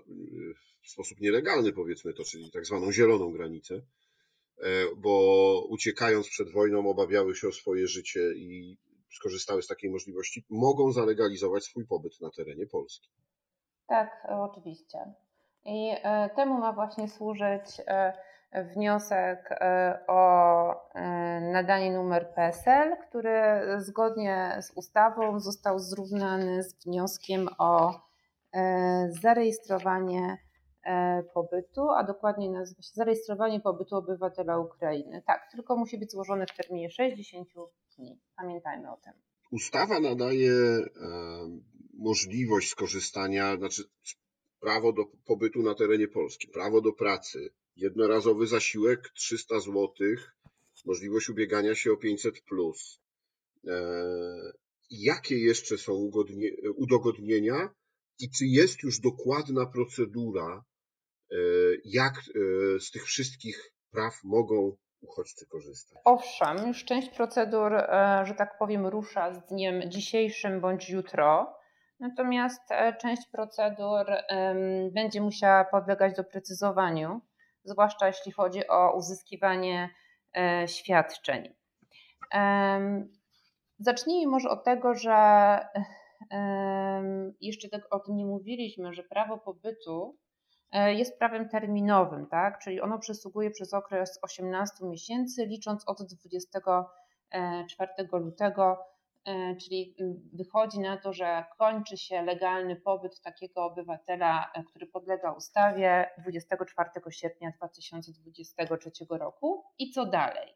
w 0.83 0.89
sposób 0.89 1.19
nielegalny, 1.19 1.73
powiedzmy 1.73 2.13
to, 2.13 2.23
czyli 2.23 2.51
tak 2.51 2.65
zwaną 2.65 2.91
zieloną 2.91 3.31
granicę, 3.31 3.75
e, 3.75 3.81
bo 4.97 5.67
uciekając 5.69 6.29
przed 6.29 6.51
wojną 6.51 6.89
obawiały 6.89 7.35
się 7.35 7.47
o 7.47 7.51
swoje 7.51 7.87
życie 7.87 8.33
i 8.35 8.77
skorzystały 9.11 9.61
z 9.61 9.67
takiej 9.67 9.89
możliwości, 9.89 10.45
mogą 10.49 10.91
zalegalizować 10.91 11.63
swój 11.63 11.85
pobyt 11.85 12.21
na 12.21 12.29
terenie 12.29 12.67
Polski. 12.67 13.09
Tak, 13.87 14.27
oczywiście. 14.29 14.97
I 15.65 15.89
e, 16.03 16.29
temu 16.35 16.59
ma 16.59 16.73
właśnie 16.73 17.07
służyć 17.07 17.81
e, 17.87 18.13
wniosek 18.63 19.51
e, 19.51 19.99
o 20.07 20.93
nadanie 21.53 21.91
numer 21.91 22.33
PESEL, 22.35 22.97
który 23.09 23.31
zgodnie 23.77 24.57
z 24.61 24.71
ustawą 24.71 25.39
został 25.39 25.79
zrównany 25.79 26.63
z 26.63 26.85
wnioskiem 26.85 27.49
o 27.57 28.01
zarejestrowanie 29.21 30.37
pobytu, 31.33 31.89
a 31.89 32.03
dokładnie 32.03 32.49
nazywa 32.49 32.81
się 32.81 32.91
zarejestrowanie 32.93 33.59
pobytu 33.59 33.95
obywatela 33.95 34.59
Ukrainy. 34.59 35.23
Tak, 35.25 35.47
tylko 35.51 35.75
musi 35.75 35.97
być 35.97 36.11
złożone 36.11 36.45
w 36.45 36.57
terminie 36.57 36.89
60 36.89 37.49
dni. 37.97 38.19
Pamiętajmy 38.37 38.91
o 38.91 38.97
tym. 38.97 39.13
Ustawa 39.51 39.99
nadaje 39.99 40.51
możliwość 41.93 42.69
skorzystania, 42.69 43.57
znaczy 43.57 43.83
prawo 44.63 44.93
do 44.93 45.05
pobytu 45.25 45.61
na 45.61 45.75
terenie 45.75 46.07
Polski, 46.07 46.47
prawo 46.47 46.81
do 46.81 46.93
pracy, 46.93 47.49
jednorazowy 47.75 48.47
zasiłek 48.47 49.09
300 49.09 49.59
zł, 49.59 49.89
możliwość 50.85 51.29
ubiegania 51.29 51.75
się 51.75 51.91
o 51.91 51.97
500 51.97 52.41
plus. 52.41 52.99
E, 53.67 53.73
jakie 54.89 55.39
jeszcze 55.39 55.77
są 55.77 56.11
udogodnienia 56.75 57.69
i 58.19 58.29
czy 58.29 58.45
jest 58.45 58.83
już 58.83 58.99
dokładna 58.99 59.65
procedura, 59.65 60.63
e, 61.31 61.35
jak 61.85 62.13
e, 62.13 62.79
z 62.79 62.91
tych 62.91 63.03
wszystkich 63.03 63.73
praw 63.91 64.13
mogą 64.23 64.77
uchodźcy 65.01 65.47
korzystać? 65.47 65.99
Owszem, 66.05 66.67
już 66.67 66.85
część 66.85 67.09
procedur, 67.09 67.71
że 68.23 68.33
tak 68.37 68.57
powiem, 68.59 68.87
rusza 68.87 69.33
z 69.33 69.45
dniem 69.49 69.91
dzisiejszym 69.91 70.61
bądź 70.61 70.89
jutro. 70.89 71.62
Natomiast 72.03 72.71
e, 72.71 72.93
część 72.93 73.27
procedur 73.31 74.05
będzie 74.91 75.21
musiała 75.21 75.65
podlegać 75.65 76.15
doprecyzowaniu, 76.15 77.21
zwłaszcza 77.63 78.07
jeśli 78.07 78.31
chodzi 78.31 78.67
o 78.67 78.97
uzyskiwanie 78.97 79.89
e, 80.37 80.67
świadczeń. 80.67 81.53
Zacznijmy 83.79 84.31
może 84.31 84.49
od 84.49 84.63
tego, 84.63 84.93
że 84.93 85.59
jeszcze 87.41 87.69
tak 87.69 87.95
o 87.95 87.99
tym 87.99 88.15
nie 88.15 88.25
mówiliśmy, 88.25 88.93
że 88.93 89.03
prawo 89.03 89.37
pobytu 89.37 90.17
e, 90.71 90.93
jest 90.93 91.19
prawem 91.19 91.49
terminowym, 91.49 92.27
tak? 92.27 92.59
czyli 92.59 92.81
ono 92.81 92.99
przysługuje 92.99 93.51
przez 93.51 93.73
okres 93.73 94.19
18 94.21 94.85
miesięcy, 94.85 95.45
licząc 95.45 95.87
od 95.87 95.97
24 96.03 97.91
lutego 98.11 98.92
czyli 99.61 99.95
y, 100.01 100.15
wychodzi 100.33 100.79
na 100.79 100.97
to, 100.97 101.13
że 101.13 101.45
kończy 101.57 101.97
się 101.97 102.21
legalny 102.21 102.75
pobyt 102.75 103.21
takiego 103.21 103.65
obywatela, 103.65 104.51
e, 104.53 104.63
który 104.63 104.87
podlega 104.87 105.31
ustawie 105.31 106.09
24 106.17 106.89
sierpnia 107.09 107.51
2023 107.57 108.91
roku. 109.09 109.63
I 109.79 109.91
co 109.91 110.05
dalej? 110.05 110.53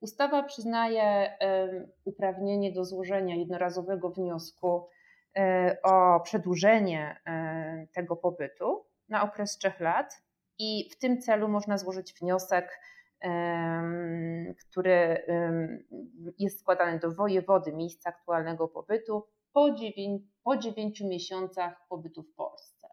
Ustawa 0.00 0.42
przyznaje 0.42 1.38
uprawnienie 2.04 2.72
do 2.72 2.84
złożenia 2.84 3.34
jednorazowego 3.34 4.10
wniosku 4.10 4.88
e, 5.36 5.76
o 5.82 6.20
przedłużenie 6.20 7.20
tego 7.92 8.16
pobytu 8.16 8.86
na 9.08 9.22
okres 9.22 9.58
3 9.58 9.72
lat 9.80 10.22
i 10.58 10.90
w 10.92 10.98
tym 10.98 11.20
celu 11.20 11.48
można 11.48 11.78
złożyć 11.78 12.14
wniosek 12.20 12.80
który 14.70 15.26
jest 16.38 16.60
składany 16.60 16.98
do 16.98 17.10
wojewody 17.10 17.72
miejsca 17.72 18.10
aktualnego 18.10 18.68
pobytu 18.68 19.22
po 19.52 19.74
9, 19.74 20.22
po 20.44 20.56
9 20.56 21.00
miesiącach 21.00 21.86
pobytu 21.88 22.22
w 22.22 22.34
Polsce. 22.34 22.88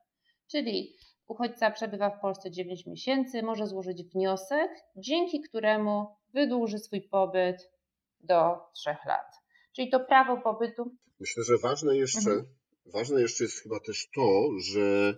Czyli 0.51 0.95
uchodźca 1.27 1.71
przebywa 1.71 2.09
w 2.09 2.21
Polsce 2.21 2.51
9 2.51 2.85
miesięcy, 2.85 3.43
może 3.43 3.67
złożyć 3.67 4.03
wniosek, 4.03 4.71
dzięki 4.95 5.41
któremu 5.41 6.07
wydłuży 6.33 6.79
swój 6.79 7.01
pobyt 7.01 7.71
do 8.19 8.55
3 8.73 8.89
lat. 8.89 9.35
Czyli 9.75 9.89
to 9.89 9.99
prawo 9.99 10.41
pobytu. 10.41 10.95
Myślę, 11.19 11.43
że 11.43 11.57
ważne 11.57 11.97
jeszcze, 11.97 12.31
mhm. 12.31 12.45
ważne 12.85 13.21
jeszcze 13.21 13.43
jest 13.43 13.63
chyba 13.63 13.79
też 13.79 14.09
to, 14.15 14.49
że 14.59 15.13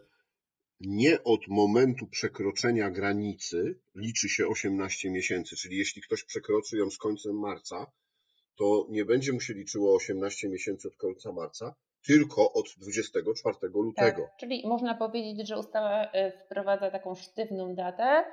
nie 0.80 1.24
od 1.24 1.48
momentu 1.48 2.08
przekroczenia 2.08 2.92
granicy 2.92 3.80
liczy 3.96 4.30
się 4.30 4.48
18 4.48 5.12
miesięcy, 5.12 5.56
czyli 5.56 5.78
jeśli 5.78 6.02
ktoś 6.02 6.24
przekroczy 6.24 6.78
ją 6.78 6.90
z 6.90 6.98
końcem 6.98 7.40
marca, 7.40 7.92
to 8.58 8.88
nie 8.90 9.06
będzie 9.06 9.34
mu 9.34 9.40
się 9.40 9.54
liczyło 9.54 9.96
18 9.96 10.50
miesięcy 10.50 10.88
od 10.88 10.96
końca 10.96 11.32
marca, 11.32 11.76
tylko 12.06 12.54
od 12.54 12.66
24 12.78 13.58
lutego. 13.74 14.22
Tak, 14.22 14.38
czyli 14.40 14.68
można 14.68 14.96
powiedzieć, 14.96 15.48
że 15.48 15.60
ustawa 15.60 16.12
wprowadza 16.46 16.92
taką 16.92 17.16
sztywną 17.16 17.76
datę, 17.76 18.26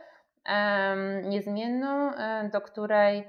niezmienną, 1.24 2.11
do 2.52 2.61
której 2.61 3.24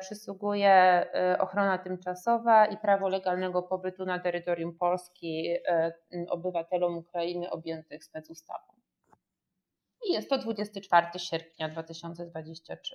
przysługuje 0.00 0.70
e, 0.70 1.36
ochrona 1.40 1.78
tymczasowa 1.78 2.66
i 2.66 2.76
prawo 2.76 3.08
legalnego 3.08 3.62
pobytu 3.62 4.04
na 4.04 4.18
terytorium 4.18 4.78
Polski 4.78 5.48
e, 5.66 5.92
obywatelom 6.28 6.96
Ukrainy 6.96 7.50
objętych 7.50 8.04
specustawą. 8.04 8.72
I 10.08 10.12
jest 10.12 10.28
to 10.28 10.38
24 10.38 11.06
sierpnia 11.18 11.68
2023. 11.68 12.94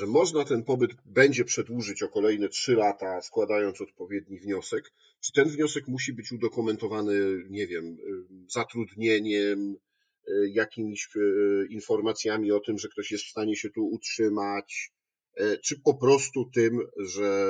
Że 0.00 0.06
można 0.06 0.44
ten 0.44 0.64
pobyt 0.64 0.90
będzie 1.04 1.44
przedłużyć 1.44 2.02
o 2.02 2.08
kolejne 2.08 2.48
3 2.48 2.74
lata, 2.74 3.20
składając 3.20 3.80
odpowiedni 3.80 4.38
wniosek. 4.38 4.92
Czy 5.20 5.32
ten 5.32 5.48
wniosek 5.48 5.88
musi 5.88 6.12
być 6.12 6.32
udokumentowany, 6.32 7.14
nie 7.50 7.66
wiem, 7.66 7.96
zatrudnieniem, 8.48 9.76
jakimiś 10.48 11.08
informacjami 11.70 12.52
o 12.52 12.60
tym, 12.60 12.78
że 12.78 12.88
ktoś 12.88 13.10
jest 13.10 13.24
w 13.24 13.30
stanie 13.30 13.56
się 13.56 13.70
tu 13.70 13.86
utrzymać, 13.86 14.92
E, 14.95 14.95
czy 15.64 15.80
po 15.84 15.94
prostu 15.94 16.50
tym, 16.54 16.80
że 16.98 17.46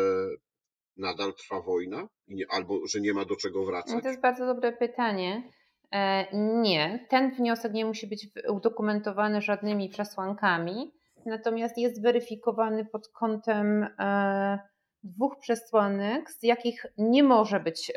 nadal 0.96 1.34
trwa 1.34 1.60
wojna 1.60 2.08
albo 2.48 2.86
że 2.86 3.00
nie 3.00 3.14
ma 3.14 3.24
do 3.24 3.36
czego 3.36 3.64
wracać? 3.64 4.02
To 4.02 4.08
jest 4.08 4.20
bardzo 4.20 4.46
dobre 4.46 4.72
pytanie. 4.72 5.50
E, 5.92 6.26
nie, 6.62 7.06
ten 7.10 7.34
wniosek 7.34 7.72
nie 7.72 7.84
musi 7.84 8.06
być 8.06 8.28
udokumentowany 8.48 9.40
żadnymi 9.40 9.88
przesłankami, 9.88 10.92
natomiast 11.26 11.78
jest 11.78 12.02
weryfikowany 12.02 12.84
pod 12.84 13.08
kątem 13.08 13.86
e, 13.98 14.58
dwóch 15.02 15.38
przesłanek, 15.40 16.30
z 16.30 16.42
jakich 16.42 16.86
nie 16.98 17.22
może 17.22 17.60
być, 17.60 17.92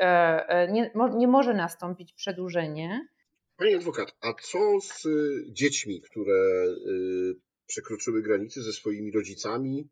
nie, 0.72 0.90
nie 1.16 1.28
może 1.28 1.54
nastąpić 1.54 2.12
przedłużenie. 2.12 3.08
Panie 3.56 3.76
adwokat, 3.76 4.16
a 4.20 4.32
co 4.42 4.58
z 4.80 5.08
dziećmi, 5.52 6.00
które 6.00 6.64
przekroczyły 7.70 8.22
granice 8.22 8.62
ze 8.62 8.72
swoimi 8.72 9.12
rodzicami, 9.12 9.88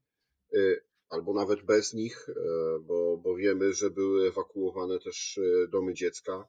y, 0.54 0.84
albo 1.10 1.34
nawet 1.34 1.62
bez 1.62 1.94
nich, 1.94 2.28
y, 2.28 2.34
bo, 2.80 3.16
bo 3.16 3.36
wiemy, 3.36 3.72
że 3.72 3.90
były 3.90 4.28
ewakuowane 4.28 4.98
też 4.98 5.38
y, 5.38 5.68
domy 5.72 5.94
dziecka. 5.94 6.48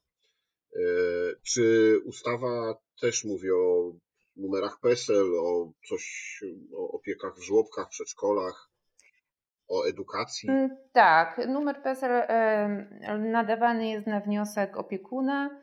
Czy 1.43 1.95
ustawa 2.05 2.75
też 3.01 3.25
mówi 3.25 3.51
o 3.51 3.93
numerach 4.35 4.79
PESEL, 4.81 5.39
o 5.39 5.71
coś, 5.87 6.03
o 6.73 6.91
opiekach 6.91 7.35
w 7.35 7.41
żłobkach, 7.41 7.89
przedszkolach, 7.89 8.69
o 9.67 9.83
edukacji? 9.83 10.49
Mm, 10.49 10.77
tak, 10.93 11.41
numer 11.47 11.83
PESEL 11.83 12.27
nadawany 13.19 13.89
jest 13.89 14.07
na 14.07 14.19
wniosek 14.19 14.77
opiekuna 14.77 15.61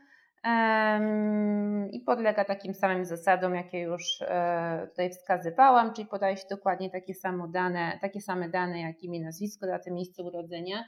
i 1.93 2.01
podlega 2.01 2.45
takim 2.45 2.75
samym 2.75 3.05
zasadom, 3.05 3.55
jakie 3.55 3.81
już 3.81 4.23
e, 4.23 4.87
tutaj 4.91 5.11
wskazywałam, 5.11 5.95
czyli 5.95 6.09
podaje 6.09 6.37
się 6.37 6.45
dokładnie 6.51 6.91
takie, 6.91 7.15
samo 7.15 7.49
dane, 7.49 7.99
takie 8.01 8.21
same 8.21 8.49
dane, 8.49 8.81
jak 8.81 9.03
imię, 9.03 9.21
nazwisko, 9.21 9.67
datę, 9.67 9.91
miejsce 9.91 10.23
urodzenia. 10.23 10.85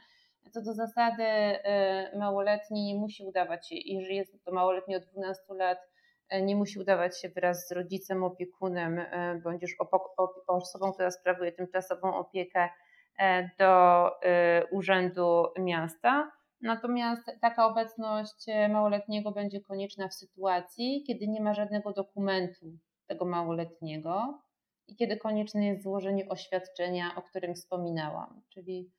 Co 0.51 0.61
do 0.61 0.73
zasady 0.73 1.23
e, 1.23 2.17
małoletni 2.17 2.93
nie 2.93 2.99
musi 2.99 3.23
udawać 3.23 3.69
się, 3.69 3.75
jeżeli 3.75 4.15
jest 4.15 4.45
to 4.45 4.51
małoletni 4.51 4.95
od 4.95 5.03
12 5.03 5.43
lat, 5.53 5.77
e, 6.29 6.41
nie 6.41 6.55
musi 6.55 6.79
udawać 6.79 7.21
się 7.21 7.29
wraz 7.29 7.67
z 7.67 7.71
rodzicem, 7.71 8.23
opiekunem 8.23 9.01
bądź 9.43 9.61
już 9.61 9.75
osobą, 10.47 10.93
która 10.93 11.11
sprawuje 11.11 11.51
tymczasową 11.51 12.15
opiekę 12.15 12.69
do 13.59 14.05
urzędu 14.71 15.45
miasta 15.57 16.38
Natomiast 16.61 17.31
taka 17.41 17.65
obecność 17.65 18.45
e, 18.47 18.69
małoletniego 18.69 19.31
będzie 19.31 19.61
konieczna 19.61 20.07
w 20.07 20.13
sytuacji, 20.13 21.03
kiedy 21.07 21.27
nie 21.27 21.41
ma 21.41 21.53
żadnego 21.53 21.93
dokumentu 21.93 22.65
tego 23.07 23.25
małoletniego 23.25 24.41
i 24.87 24.95
kiedy 24.95 25.17
konieczne 25.17 25.65
jest 25.65 25.83
złożenie 25.83 26.29
oświadczenia, 26.29 27.15
o 27.15 27.21
którym 27.21 27.55
wspominałam, 27.55 28.41
czyli 28.49 28.91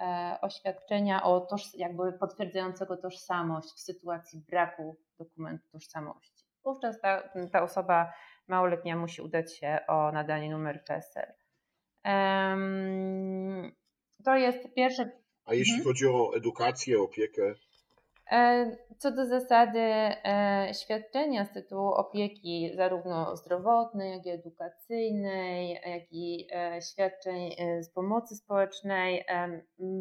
e, 0.00 0.38
oświadczenia 0.42 1.22
o 1.22 1.40
toż, 1.40 1.74
jakby 1.74 2.12
potwierdzającego 2.12 2.96
tożsamość 2.96 3.68
w 3.68 3.80
sytuacji 3.80 4.44
braku 4.50 4.96
dokumentu 5.18 5.68
tożsamości. 5.72 6.44
Wówczas 6.64 7.00
ta, 7.00 7.28
ta 7.52 7.62
osoba 7.62 8.12
małoletnia 8.48 8.96
musi 8.96 9.22
udać 9.22 9.56
się 9.56 9.78
o 9.88 10.12
nadanie 10.12 10.50
numeru 10.50 10.78
PESEL. 10.86 11.32
To 14.24 14.36
jest 14.36 14.74
pierwsze 14.74 15.10
a 15.48 15.54
jeśli 15.54 15.74
mhm. 15.74 15.84
chodzi 15.84 16.06
o 16.06 16.36
edukację, 16.36 17.00
opiekę? 17.00 17.54
E, 18.30 18.76
co 18.98 19.10
do 19.10 19.26
zasady, 19.26 19.78
e, 19.78 20.70
świadczenia 20.82 21.44
z 21.44 21.52
tytułu 21.52 21.88
opieki, 21.88 22.70
zarówno 22.76 23.36
zdrowotnej, 23.36 24.12
jak 24.12 24.26
i 24.26 24.30
edukacyjnej, 24.30 25.80
jak 25.86 26.12
i 26.12 26.48
e, 26.52 26.82
świadczeń 26.82 27.52
z 27.82 27.90
pomocy 27.90 28.36
społecznej, 28.36 29.24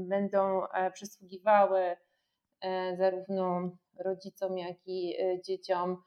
będą 0.10 0.62
przysługiwały 0.94 1.98
zarówno 2.98 3.72
rodzicom, 4.00 4.58
jak 4.58 4.78
i 4.86 5.16
dzieciom 5.46 6.04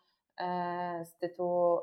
z 1.04 1.18
tytułu 1.18 1.78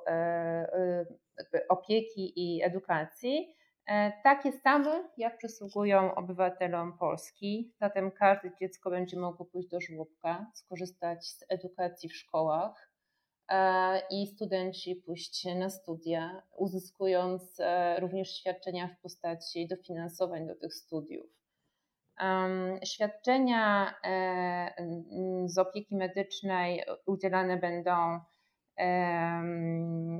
opieki 1.70 2.34
i 2.36 2.64
edukacji. 2.64 3.57
E, 3.88 4.12
takie 4.24 4.52
same, 4.52 5.04
jak 5.18 5.38
przysługują 5.38 6.16
obywatelom 6.16 6.98
Polski. 6.98 7.74
Zatem 7.80 8.12
każde 8.12 8.52
dziecko 8.60 8.90
będzie 8.90 9.20
mogło 9.20 9.46
pójść 9.46 9.70
do 9.70 9.82
żłobka, 9.82 10.52
skorzystać 10.54 11.28
z 11.28 11.46
edukacji 11.50 12.10
w 12.10 12.16
szkołach 12.16 12.92
e, 13.50 14.02
i 14.10 14.28
studenci 14.28 14.96
pójść 14.96 15.46
na 15.56 15.70
studia, 15.70 16.42
uzyskując 16.58 17.60
e, 17.60 18.00
również 18.00 18.38
świadczenia 18.38 18.88
w 18.88 19.02
postaci 19.02 19.68
dofinansowań 19.68 20.48
do 20.48 20.56
tych 20.56 20.74
studiów. 20.74 21.38
Świadczenia 22.86 23.96
z 25.46 25.58
opieki 25.58 25.96
medycznej 25.96 26.84
udzielane 27.06 27.58
będą 27.58 28.20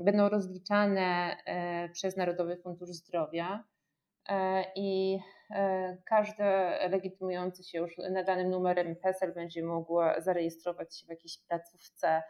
będą 0.04 0.28
rozliczane 0.28 1.36
e, 1.46 1.88
przez 1.88 2.16
Narodowy 2.16 2.56
Fundusz 2.56 2.88
Zdrowia 2.88 3.64
e, 4.28 4.64
i 4.76 5.18
e, 5.50 5.96
każdy 6.04 6.44
legitymujący 6.90 7.64
się 7.64 7.78
już 7.78 7.98
nadanym 8.10 8.50
numerem 8.50 8.96
PESEL 8.96 9.34
będzie 9.34 9.64
mógł 9.64 9.98
zarejestrować 10.18 10.96
się 10.96 11.06
w 11.06 11.10
jakiejś 11.10 11.38
placówce 11.38 12.22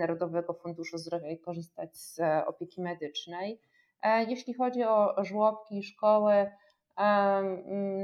Narodowego 0.00 0.54
Funduszu 0.54 0.98
Zdrowia 0.98 1.30
i 1.30 1.38
korzystać 1.38 1.96
z 1.96 2.20
opieki 2.46 2.82
medycznej. 2.82 3.60
Jeśli 4.28 4.54
chodzi 4.54 4.84
o 4.84 5.24
żłobki, 5.24 5.82
szkoły, 5.82 6.50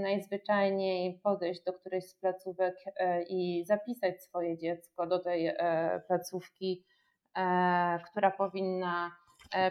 najzwyczajniej 0.02 1.20
podejść 1.22 1.62
do 1.64 1.72
którejś 1.72 2.04
z 2.04 2.14
placówek 2.14 2.74
e, 2.96 3.22
i 3.22 3.64
zapisać 3.64 4.22
swoje 4.22 4.58
dziecko 4.58 5.06
do 5.06 5.18
tej 5.18 5.46
e, 5.46 6.02
placówki, 6.08 6.84
e, 7.36 7.98
która 8.10 8.30
powinna 8.30 9.16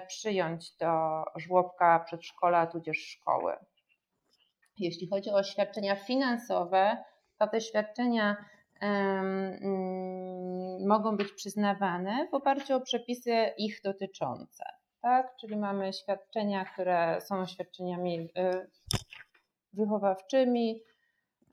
przyjąć 0.07 0.77
do 0.77 1.23
żłobka, 1.35 1.99
przedszkola, 1.99 2.67
tudzież 2.67 2.97
szkoły. 2.97 3.53
Jeśli 4.77 5.07
chodzi 5.07 5.29
o 5.29 5.43
świadczenia 5.43 5.95
finansowe, 5.95 6.97
to 7.37 7.47
te 7.47 7.61
świadczenia 7.61 8.45
mm, 8.81 9.59
mogą 10.87 11.17
być 11.17 11.31
przyznawane 11.31 12.27
w 12.31 12.33
oparciu 12.33 12.75
o 12.75 12.81
przepisy 12.81 13.53
ich 13.57 13.81
dotyczące. 13.83 14.63
Tak? 15.01 15.35
Czyli 15.41 15.57
mamy 15.57 15.93
świadczenia, 15.93 16.65
które 16.65 17.21
są 17.21 17.45
świadczeniami 17.45 18.29
wychowawczymi, 19.73 20.83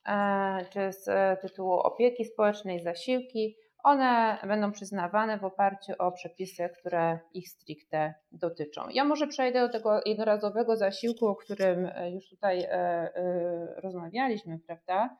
e, 0.08 0.64
czy 0.70 0.92
z 0.92 1.40
tytułu 1.40 1.72
opieki 1.72 2.24
społecznej, 2.24 2.82
zasiłki, 2.82 3.56
one 3.86 4.38
będą 4.46 4.72
przyznawane 4.72 5.38
w 5.38 5.44
oparciu 5.44 5.92
o 5.98 6.12
przepisy, 6.12 6.68
które 6.80 7.18
ich 7.34 7.48
stricte 7.48 8.14
dotyczą. 8.32 8.88
Ja 8.90 9.04
może 9.04 9.26
przejdę 9.26 9.60
do 9.60 9.68
tego 9.72 10.00
jednorazowego 10.06 10.76
zasiłku, 10.76 11.26
o 11.26 11.36
którym 11.36 11.90
już 12.14 12.28
tutaj 12.28 12.62
e, 12.62 12.70
e, 12.70 13.80
rozmawialiśmy, 13.80 14.58
prawda? 14.66 15.16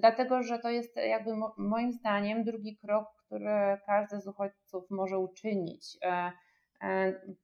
Dlatego, 0.00 0.42
że 0.42 0.58
to 0.58 0.70
jest 0.70 0.96
jakby 0.96 1.30
moim 1.58 1.92
zdaniem 1.92 2.44
drugi 2.44 2.76
krok, 2.76 3.08
który 3.26 3.78
każdy 3.86 4.20
z 4.20 4.26
uchodźców 4.26 4.84
może 4.90 5.18
uczynić 5.18 5.98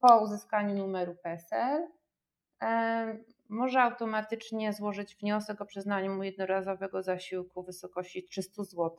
po 0.01 0.23
uzyskaniu 0.23 0.75
numeru 0.75 1.15
PESEL 1.23 1.87
może 3.49 3.81
automatycznie 3.81 4.73
złożyć 4.73 5.15
wniosek 5.15 5.61
o 5.61 5.65
przyznanie 5.65 6.09
mu 6.09 6.23
jednorazowego 6.23 7.03
zasiłku 7.03 7.63
w 7.63 7.65
wysokości 7.65 8.23
300 8.23 8.63
zł. 8.63 8.91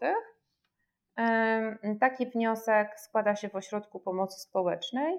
Taki 2.00 2.26
wniosek 2.26 3.00
składa 3.00 3.36
się 3.36 3.48
w 3.48 3.56
ośrodku 3.56 4.00
pomocy 4.00 4.40
społecznej 4.40 5.18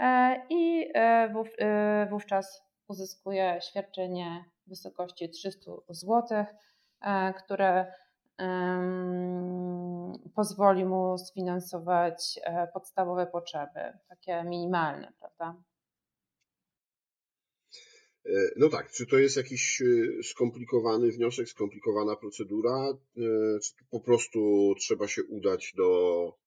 e, 0.00 0.42
i 0.50 0.90
e, 0.94 1.34
e, 1.58 2.06
wówczas 2.10 2.62
uzyskuje 2.88 3.58
świadczenie 3.60 4.44
w 4.66 4.68
wysokości 4.68 5.30
300 5.30 5.72
zł, 5.88 6.44
które 7.36 7.92
pozwoli 10.34 10.84
mu 10.84 11.18
sfinansować 11.18 12.40
podstawowe 12.72 13.26
potrzeby, 13.26 13.98
takie 14.08 14.44
minimalne, 14.44 15.12
prawda? 15.18 15.54
E, 18.26 18.30
no 18.56 18.68
tak, 18.68 18.90
czy 18.90 19.06
to 19.06 19.18
jest 19.18 19.36
jakiś 19.36 19.82
e, 19.82 20.22
skomplikowany 20.22 21.12
wniosek, 21.12 21.48
skomplikowana 21.48 22.16
procedura, 22.16 22.92
czy 23.62 23.72
po 23.90 24.00
prostu 24.00 24.74
trzeba 24.78 25.08
się 25.08 25.22
udać 25.24 25.72
do 25.76 26.44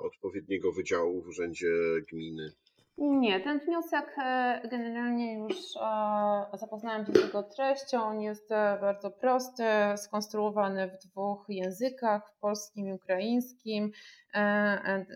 odpowiedniego 0.00 0.72
wydziału 0.72 1.22
w 1.22 1.28
urzędzie 1.28 1.68
gminy? 2.10 2.52
Nie, 2.98 3.40
ten 3.40 3.58
wniosek 3.58 4.14
e, 4.18 4.60
generalnie 4.70 5.38
już 5.38 5.76
e, 5.76 6.58
zapoznałam 6.58 7.06
się 7.06 7.12
z 7.12 7.16
jego 7.16 7.42
treścią. 7.42 8.02
On 8.02 8.20
jest 8.20 8.52
e, 8.52 8.78
bardzo 8.80 9.10
prosty, 9.10 9.64
skonstruowany 9.96 10.88
w 10.88 11.06
dwóch 11.06 11.44
językach, 11.48 12.32
polskim 12.40 12.88
i 12.88 12.92
ukraińskim. 12.92 13.92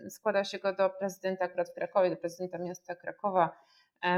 Składa 0.09 0.43
się 0.43 0.59
go 0.59 0.73
do 0.73 0.89
prezydenta 0.89 1.47
Krakowie, 1.47 2.09
do 2.09 2.17
prezydenta 2.17 2.57
miasta 2.57 2.95
Krakowa. 2.95 3.49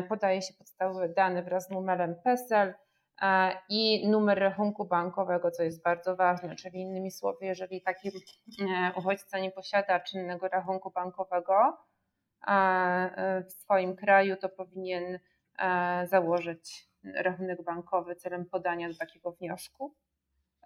Podaje 0.10 0.42
się 0.42 0.54
podstawowe 0.54 1.10
dane 1.10 1.44
wraz 1.44 1.68
z 1.68 1.70
numerem 1.70 2.16
PESEL 2.24 2.74
i 3.70 4.08
numer 4.10 4.40
rachunku 4.40 4.86
bankowego, 4.86 5.52
co 5.52 5.64
jest 5.64 5.84
bardzo 5.84 6.16
ważne, 6.16 6.56
czyli 6.56 6.80
innymi 6.80 7.12
słowy, 7.12 7.46
jeżeli 7.46 7.82
taki 7.82 8.12
uchodźca 8.96 9.40
nie 9.40 9.52
posiada 9.52 10.00
czynnego 10.00 10.48
rachunku 10.48 10.92
bankowego, 10.92 11.78
E, 12.48 13.44
w 13.44 13.52
swoim 13.52 13.96
kraju, 13.96 14.38
to 14.38 14.50
powinien 14.50 15.20
e, 15.60 16.08
założyć 16.08 16.90
rachunek 17.16 17.64
bankowy 17.64 18.16
celem 18.16 18.46
podania 18.46 18.90
do 18.90 18.96
takiego 18.96 19.32
wniosku, 19.32 19.96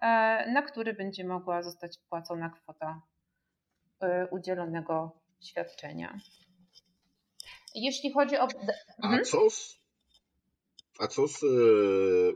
e, 0.02 0.06
na 0.52 0.62
który 0.62 0.94
będzie 0.94 1.24
mogła 1.24 1.62
zostać 1.62 1.98
wpłacona 1.98 2.50
kwota 2.50 3.00
udzielonego 4.30 5.12
świadczenia. 5.40 6.18
Jeśli 7.74 8.12
chodzi 8.12 8.36
o. 8.36 8.48
A 9.02 9.06
mhm. 9.06 9.24
co 9.24 9.50
z, 9.50 9.80
a 10.98 11.06
co 11.06 11.28
z 11.28 11.40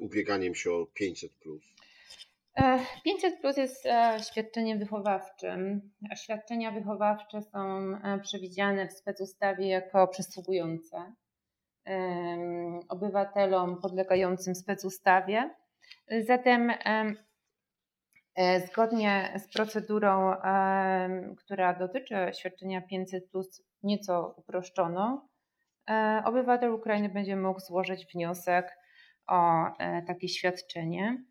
ubieganiem 0.01 0.55
się 0.55 0.72
o 0.72 0.87
500? 0.87 1.33
500 3.05 3.40
plus 3.40 3.57
jest 3.57 3.87
e, 3.87 4.18
świadczeniem 4.31 4.79
wychowawczym. 4.79 5.90
Świadczenia 6.16 6.70
wychowawcze 6.70 7.42
są 7.42 7.79
e, 8.05 8.20
przewidziane 8.22 8.88
w 8.88 8.92
specustawie 8.92 9.68
jako 9.68 10.09
przysługujące 10.09 11.12
obywatelom 12.88 13.81
podlegającym 13.81 14.55
specustawie. 14.55 15.55
Zatem 16.27 16.70
e, 18.35 18.61
zgodnie 18.66 19.35
z 19.38 19.48
procedurą, 19.48 20.35
która 21.37 21.74
dotyczy 21.74 22.14
świadczenia 22.38 22.81
500 22.83 23.31
plus 23.31 23.62
nieco 23.83 24.35
uproszczoną, 24.37 25.21
obywatel 26.25 26.71
Ukrainy 26.71 27.09
będzie 27.09 27.37
mógł 27.37 27.61
złożyć 27.61 28.07
wniosek 28.14 28.79
o 29.27 29.64
takie 30.07 30.29
świadczenie. 30.29 31.25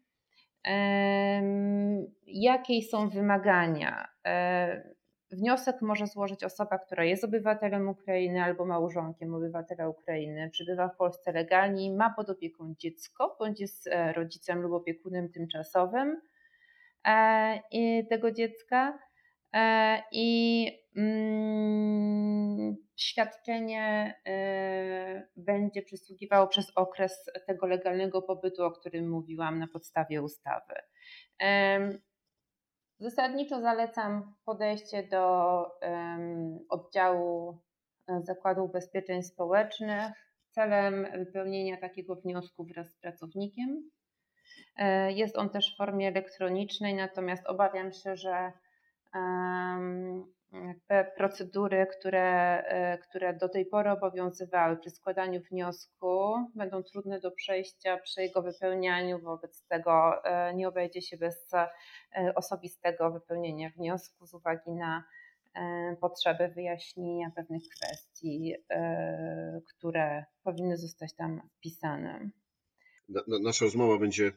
Jakie 2.28 2.82
są 2.82 3.10
wymagania? 3.10 4.08
E, 4.26 4.94
wniosek 5.32 5.82
może 5.82 6.08
złożyć 6.08 6.44
osoba, 6.44 6.78
która 6.78 7.04
jest 7.04 7.24
obywatelem 7.24 7.90
Ukrainy 7.90 8.44
albo 8.44 8.66
małżonkiem 8.66 9.34
obywatela 9.34 9.90
Ukrainy, 9.90 10.50
przebywa 10.50 10.90
w 10.90 10.98
Polsce 10.98 11.32
legalnie 11.32 11.86
i 11.86 11.96
ma 11.96 12.14
pod 12.14 12.30
opieką 12.30 12.74
dziecko, 12.78 13.36
bądź 13.40 13.62
jest 13.62 13.88
e, 13.88 14.14
rodzicem 14.14 14.62
lub 14.62 14.74
opiekunem 14.74 15.32
tymczasowym 15.32 16.22
e, 17.08 18.04
tego 18.10 18.32
dziecka. 18.32 19.00
I 20.12 20.68
mm, 20.96 22.76
świadczenie 22.96 24.16
y, 24.28 25.28
będzie 25.38 25.82
przysługiwało 25.82 26.48
przez 26.48 26.72
okres 26.76 27.32
tego 27.48 27.68
legalnego 27.68 28.22
pobytu, 28.22 28.64
o 28.64 28.72
którym 28.72 29.10
mówiłam 29.10 29.60
na 29.60 29.68
podstawie 29.68 30.22
ustawy. 30.22 30.74
Zasadniczo 33.00 33.62
zalecam 33.62 34.36
podejście 34.46 35.04
do 35.04 35.66
oddziału 36.70 37.62
e, 38.08 38.22
Zakładu 38.22 38.66
Ubezpieczeń 38.66 39.24
Społecznych 39.24 40.12
celem 40.52 41.08
wypełnienia 41.18 41.78
takiego 41.78 42.16
wniosku 42.16 42.66
wraz 42.66 42.92
z 42.92 42.98
pracownikiem. 43.00 43.90
E, 44.78 45.12
jest 45.12 45.38
on 45.38 45.50
też 45.50 45.74
w 45.74 45.78
formie 45.78 46.08
elektronicznej, 46.08 46.96
natomiast 46.96 47.48
obawiam 47.48 47.92
się, 47.92 48.16
że 48.16 48.52
procedury, 51.18 51.88
które, 52.00 52.64
e, 52.64 52.98
które 52.98 53.34
do 53.34 53.50
tej 53.50 53.66
pory 53.66 53.92
obowiązywały 53.92 54.78
przy 54.78 54.90
składaniu 54.90 55.42
wniosku, 55.52 56.36
będą 56.56 56.84
trudne 56.84 57.20
do 57.20 57.32
przejścia 57.32 57.98
przy 57.98 58.22
jego 58.22 58.42
wypełnianiu. 58.42 59.20
Wobec 59.20 59.66
tego 59.68 60.24
e, 60.24 60.54
nie 60.56 60.68
obejdzie 60.68 61.02
się 61.02 61.18
bez 61.18 61.54
e, 61.54 61.70
osobistego 62.36 63.12
wypełnienia 63.12 63.70
wniosku 63.70 64.26
z 64.26 64.34
uwagi 64.34 64.72
na 64.72 65.04
potrzeby 66.02 66.48
wyjaśnienia 66.48 67.32
pewnych 67.36 67.64
kwestii, 67.76 68.54
które 69.70 70.26
powinny 70.44 70.78
zostać 70.78 71.16
tam 71.16 71.42
wpisane. 71.58 72.30
Nasza 73.28 73.66
rozmowa 73.66 73.98
będzie 74.00 74.32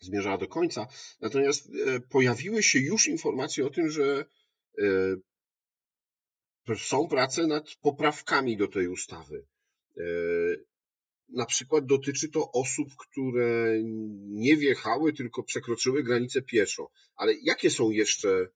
zmierzała 0.00 0.38
do 0.38 0.48
końca, 0.48 0.86
natomiast 1.20 1.70
pojawiły 2.10 2.62
się 2.62 2.78
już 2.78 3.08
informacje 3.08 3.66
o 3.66 3.70
tym, 3.70 3.90
że 3.90 4.24
są 6.78 7.08
prace 7.08 7.46
nad 7.46 7.74
poprawkami 7.82 8.56
do 8.56 8.68
tej 8.68 8.88
ustawy. 8.88 9.46
E, 9.96 10.02
na 11.28 11.46
przykład 11.46 11.86
dotyczy 11.86 12.28
to 12.28 12.52
osób, 12.52 12.88
które 12.98 13.80
nie 14.24 14.56
wjechały, 14.56 15.12
tylko 15.12 15.42
przekroczyły 15.42 16.02
granicę 16.02 16.42
pieszo. 16.42 16.90
Ale 17.16 17.34
jakie 17.42 17.70
są 17.70 17.90
jeszcze 17.90 18.48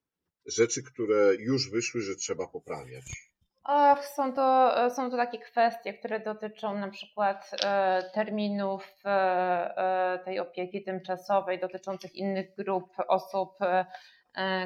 rzeczy, 0.46 0.83
które 0.83 1.37
już 1.38 1.70
wyszły, 1.70 2.01
że 2.01 2.16
trzeba 2.16 2.46
poprawiać? 2.46 3.28
Ach, 3.70 4.04
są 4.07 4.33
to, 4.33 4.74
są 4.90 5.11
to 5.11 5.16
takie 5.16 5.38
kwestie, 5.38 5.94
które 5.94 6.20
dotyczą 6.20 6.74
na 6.74 6.90
przykład 6.90 7.50
e, 7.64 8.02
terminów 8.14 9.02
e, 9.04 10.18
tej 10.24 10.40
opieki 10.40 10.85
tymczasowej, 10.85 11.61
dotyczących 11.61 12.14
innych 12.14 12.54
grup 12.54 12.92
osób, 13.09 13.59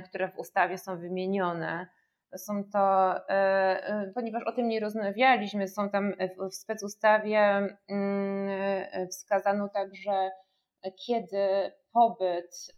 które 0.09 0.29
w 0.29 0.39
ustawie 0.39 0.79
są 0.79 0.99
wymienione. 0.99 1.87
Są 2.37 2.65
to, 2.73 3.15
e, 3.17 3.33
e, 3.87 4.13
ponieważ 4.15 4.43
o 4.43 4.53
tym 4.53 4.69
nie 4.69 4.81
rozmawialiśmy, 4.81 5.69
są 5.69 5.91
tam 5.91 6.13
w 6.51 6.55
specustawie 6.55 7.39
mm, 7.89 8.49
e, 8.93 9.07
wskazano 9.07 9.69
także, 9.69 10.31
kiedy 11.07 11.73
pobyt 11.93 12.75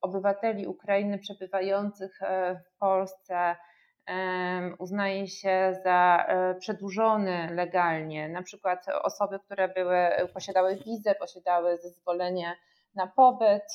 obywateli 0.00 0.66
Ukrainy 0.66 1.18
przebywających 1.18 2.18
w 2.66 2.78
Polsce 2.78 3.56
uznaje 4.78 5.26
się 5.26 5.80
za 5.84 6.26
przedłużony 6.60 7.48
legalnie. 7.54 8.28
Na 8.28 8.42
przykład 8.42 8.86
osoby, 9.02 9.38
które 9.38 9.68
były, 9.68 10.28
posiadały 10.34 10.76
wizę, 10.76 11.14
posiadały 11.14 11.76
zezwolenie 11.76 12.56
na 12.94 13.06
pobyt. 13.06 13.74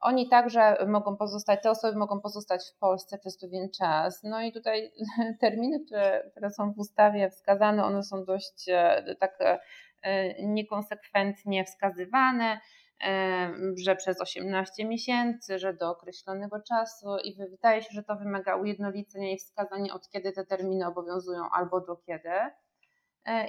Oni 0.00 0.28
także 0.28 0.76
mogą 0.86 1.16
pozostać, 1.16 1.62
te 1.62 1.70
osoby 1.70 1.98
mogą 1.98 2.20
pozostać 2.20 2.60
w 2.76 2.78
Polsce 2.78 3.18
przez 3.18 3.40
pewien 3.40 3.70
czas. 3.70 4.22
No 4.22 4.42
i 4.42 4.52
tutaj 4.52 4.92
terminy, 5.40 5.84
które, 5.86 6.24
które 6.30 6.50
są 6.50 6.72
w 6.72 6.78
ustawie 6.78 7.30
wskazane, 7.30 7.84
one 7.84 8.02
są 8.02 8.24
dość 8.24 8.68
e, 8.68 9.16
tak 9.20 9.38
e, 10.02 10.44
niekonsekwentnie 10.44 11.64
wskazywane 11.64 12.44
e, 12.44 12.60
że 13.76 13.96
przez 13.96 14.20
18 14.20 14.84
miesięcy, 14.84 15.58
że 15.58 15.74
do 15.74 15.90
określonego 15.90 16.60
czasu 16.60 17.16
i 17.24 17.34
wydaje 17.34 17.82
się, 17.82 17.88
że 17.92 18.02
to 18.02 18.16
wymaga 18.16 18.56
ujednolicenia 18.56 19.32
i 19.32 19.38
wskazania 19.38 19.94
od 19.94 20.08
kiedy 20.08 20.32
te 20.32 20.44
terminy 20.44 20.86
obowiązują 20.86 21.42
albo 21.52 21.80
do 21.80 21.96
kiedy. 21.96 22.30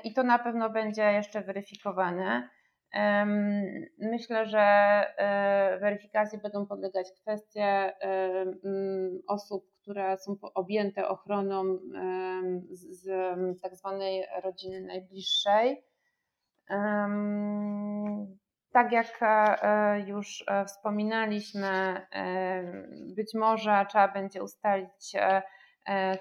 I 0.03 0.13
to 0.13 0.23
na 0.23 0.39
pewno 0.39 0.69
będzie 0.69 1.03
jeszcze 1.03 1.41
weryfikowane. 1.41 2.49
Myślę, 3.97 4.45
że 4.45 4.60
e, 4.60 5.79
weryfikacji 5.79 6.39
będą 6.39 6.65
podlegać 6.65 7.12
kwestie 7.12 7.93
osób, 9.27 9.65
które 9.81 10.17
są 10.17 10.38
objęte 10.53 11.08
ochroną 11.08 11.79
z 12.71 13.08
tak 13.62 13.75
zwanej 13.75 14.25
rodziny 14.43 14.81
najbliższej. 14.81 15.84
Tak 18.76 18.92
jak 18.92 19.20
e, 19.22 20.00
już 20.00 20.44
e, 20.48 20.66
wspominaliśmy, 20.66 22.02
być 23.16 23.34
może 23.34 23.86
trzeba 23.90 24.08
będzie 24.08 24.44
ustalić 24.44 25.14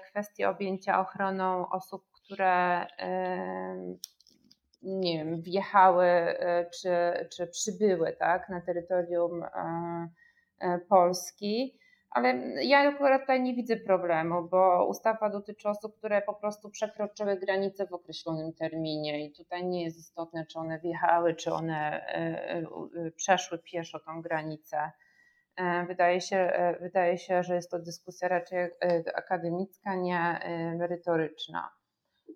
kwestię 0.09 0.49
objęcia 0.49 0.99
ochroną 0.99 1.69
osób, 1.69 2.03
które 2.11 2.85
nie 4.85 5.17
wiem, 5.17 5.41
wjechały 5.41 6.05
e, 6.05 6.69
czy, 6.81 6.89
czy 7.35 7.47
przybyły 7.47 8.13
tak, 8.19 8.49
na 8.49 8.61
terytorium 8.61 9.43
e, 10.59 10.79
Polski. 10.89 11.79
Ale 12.15 12.33
ja 12.63 12.79
akurat 12.79 13.21
tutaj 13.21 13.41
nie 13.41 13.53
widzę 13.53 13.77
problemu, 13.77 14.47
bo 14.47 14.87
ustawa 14.87 15.29
dotyczy 15.29 15.69
osób, 15.69 15.97
które 15.97 16.21
po 16.21 16.33
prostu 16.33 16.69
przekroczyły 16.69 17.37
granicę 17.37 17.87
w 17.87 17.93
określonym 17.93 18.53
terminie 18.53 19.25
i 19.25 19.31
tutaj 19.31 19.65
nie 19.65 19.83
jest 19.83 19.99
istotne, 19.99 20.45
czy 20.45 20.59
one 20.59 20.79
wjechały, 20.79 21.35
czy 21.35 21.53
one 21.53 22.05
przeszły 23.15 23.59
pieszo 23.59 23.99
tą 23.99 24.21
granicę. 24.21 24.91
Wydaje 25.87 26.21
się, 26.21 26.51
wydaje 26.81 27.17
się, 27.17 27.43
że 27.43 27.55
jest 27.55 27.71
to 27.71 27.79
dyskusja 27.79 28.27
raczej 28.27 28.69
akademicka, 29.15 29.95
nie 29.95 30.39
merytoryczna. 30.77 31.71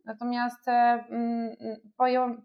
Natomiast 0.06 0.68
mm, 0.68 1.56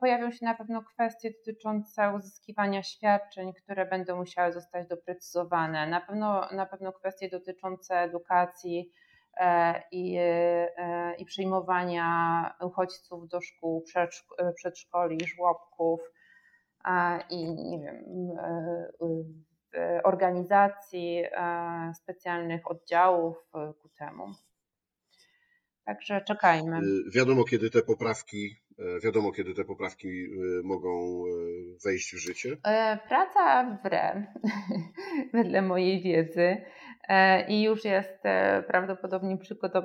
pojawią 0.00 0.30
się 0.30 0.44
na 0.44 0.54
pewno 0.54 0.82
kwestie 0.82 1.30
dotyczące 1.30 2.12
uzyskiwania 2.16 2.82
świadczeń, 2.82 3.52
które 3.52 3.86
będą 3.86 4.16
musiały 4.16 4.52
zostać 4.52 4.88
doprecyzowane. 4.88 5.86
Na 5.86 6.00
pewno, 6.00 6.48
na 6.52 6.66
pewno 6.66 6.92
kwestie 6.92 7.28
dotyczące 7.28 7.94
edukacji 7.94 8.92
e, 9.36 9.82
i, 9.92 10.16
e, 10.18 11.14
i 11.14 11.24
przyjmowania 11.24 12.54
uchodźców 12.60 13.28
do 13.28 13.40
szkół, 13.40 13.84
przedszkoli, 14.56 15.18
żłobków 15.26 16.00
i 17.30 17.54
nie 17.54 17.78
wiem, 17.78 18.04
e, 19.74 20.02
organizacji 20.02 21.24
specjalnych 21.94 22.70
oddziałów 22.70 23.50
ku 23.52 23.88
temu. 23.88 24.26
Także 25.84 26.20
czekajmy. 26.20 26.78
Y, 26.78 27.10
wiadomo, 27.10 27.44
kiedy 27.44 27.70
te 27.70 27.82
poprawki, 27.82 28.56
e, 28.78 29.00
wiadomo, 29.00 29.32
kiedy 29.32 29.54
te 29.54 29.64
poprawki 29.64 30.08
y, 30.08 30.62
mogą 30.64 31.24
e, 31.24 31.30
wejść 31.84 32.14
w 32.14 32.18
życie? 32.18 32.56
E, 32.66 32.98
praca 33.08 33.78
w 33.82 33.86
RE, 33.86 34.26
wedle 35.34 35.62
mojej 35.62 36.02
wiedzy, 36.02 36.56
i 37.48 37.62
już 37.62 37.84
jest 37.84 38.22
prawdopodobnie 38.66 39.38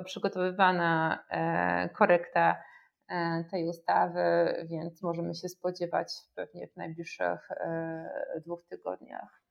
przygotowywana 0.04 1.24
korekta 1.94 2.62
tej 3.50 3.68
ustawy, 3.68 4.20
więc 4.70 5.02
możemy 5.02 5.34
się 5.34 5.48
spodziewać 5.48 6.12
pewnie 6.34 6.68
w 6.68 6.76
najbliższych 6.76 7.48
dwóch 8.44 8.64
tygodniach. 8.68 9.42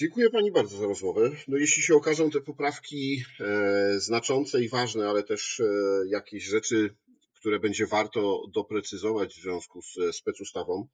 Dziękuję 0.00 0.30
Pani 0.30 0.52
bardzo 0.52 0.76
za 0.76 0.86
rozmowę. 0.86 1.20
No 1.48 1.56
jeśli 1.56 1.82
się 1.82 1.94
okażą 1.94 2.30
te 2.30 2.40
poprawki 2.40 3.24
e, 3.40 4.00
znaczące 4.00 4.60
i 4.60 4.68
ważne, 4.68 5.08
ale 5.08 5.22
też 5.22 5.60
e, 5.60 5.64
jakieś 6.08 6.44
rzeczy, 6.44 6.94
które 7.34 7.58
będzie 7.58 7.86
warto 7.86 8.42
doprecyzować 8.54 9.34
w 9.34 9.42
związku 9.42 9.82
z 9.82 9.98
e, 9.98 10.12
specustawą, 10.12 10.86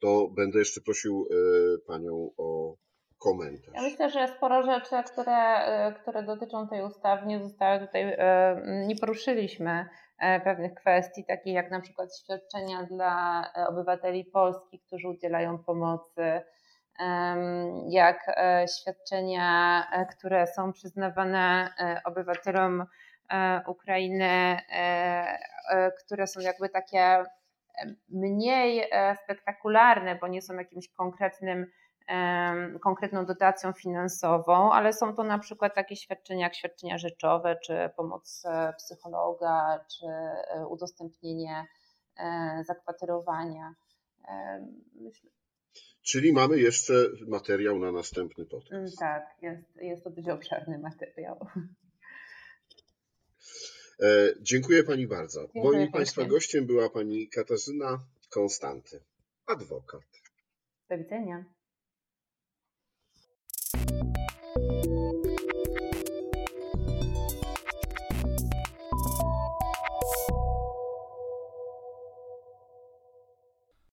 to 0.00 0.28
będę 0.36 0.58
jeszcze 0.58 0.80
prosił 0.80 1.28
Panią 1.86 2.30
o 2.36 2.76
komentarz. 3.18 3.74
Ja 3.74 3.82
myślę, 3.82 4.10
że 4.10 4.28
sporo 4.36 4.62
rzeczy, 4.62 5.12
które, 5.12 5.94
które 6.00 6.22
dotyczą 6.22 6.68
tej 6.68 6.82
ustawy, 6.82 7.26
nie 7.26 7.42
zostały 7.42 7.86
tutaj, 7.86 8.16
nie 8.86 8.96
poruszyliśmy 8.96 9.86
pewnych 10.44 10.74
kwestii, 10.74 11.24
takich 11.24 11.54
jak 11.54 11.70
na 11.70 11.80
przykład 11.80 12.18
świadczenia 12.18 12.82
dla 12.82 13.42
obywateli 13.68 14.24
Polski, 14.24 14.80
którzy 14.80 15.08
udzielają 15.08 15.58
pomocy 15.58 16.42
jak 17.88 18.28
e, 18.28 18.66
świadczenia, 18.68 19.82
e, 19.92 20.06
które 20.06 20.46
są 20.46 20.72
przyznawane 20.72 21.70
e, 21.78 22.00
obywatelom 22.04 22.86
Ukrainy, 23.66 24.58
które 25.98 26.26
są 26.26 26.40
jakby 26.40 26.68
takie 26.68 27.24
mniej 28.08 28.90
spektakularne, 29.24 30.16
bo 30.16 30.28
nie 30.28 30.42
są 30.42 30.54
jakimś 30.54 30.88
konkretnym, 30.88 31.66
konkretną 32.82 33.26
dotacją 33.26 33.72
finansową, 33.72 34.72
ale 34.72 34.92
są 34.92 35.14
to 35.14 35.22
na 35.22 35.38
przykład 35.38 35.74
takie 35.74 35.96
świadczenia 35.96 36.44
jak 36.44 36.54
świadczenia 36.54 36.98
rzeczowe, 36.98 37.56
czy 37.56 37.90
pomoc 37.96 38.42
psychologa, 38.76 39.84
czy 39.98 40.06
udostępnienie 40.68 41.64
zakwaterowania. 42.66 43.74
Myślę, 44.94 45.30
Czyli 46.06 46.32
mamy 46.32 46.60
jeszcze 46.60 46.94
materiał 47.26 47.78
na 47.78 47.92
następny 47.92 48.46
podcast. 48.46 48.72
Mm, 48.72 48.90
tak, 48.98 49.22
jest, 49.42 49.76
jest 49.76 50.04
to 50.04 50.10
dość 50.10 50.28
obszerny 50.28 50.78
materiał. 50.78 51.46
E, 54.00 54.34
dziękuję 54.40 54.84
Pani 54.84 55.06
bardzo. 55.06 55.40
Dziękuję 55.54 55.78
Moim 55.78 55.92
Państwa 55.92 56.24
gościem 56.24 56.66
była 56.66 56.90
Pani 56.90 57.28
Katarzyna 57.28 58.00
Konstanty, 58.30 59.00
adwokat. 59.46 60.02
Do 60.90 60.98
widzenia. 60.98 61.44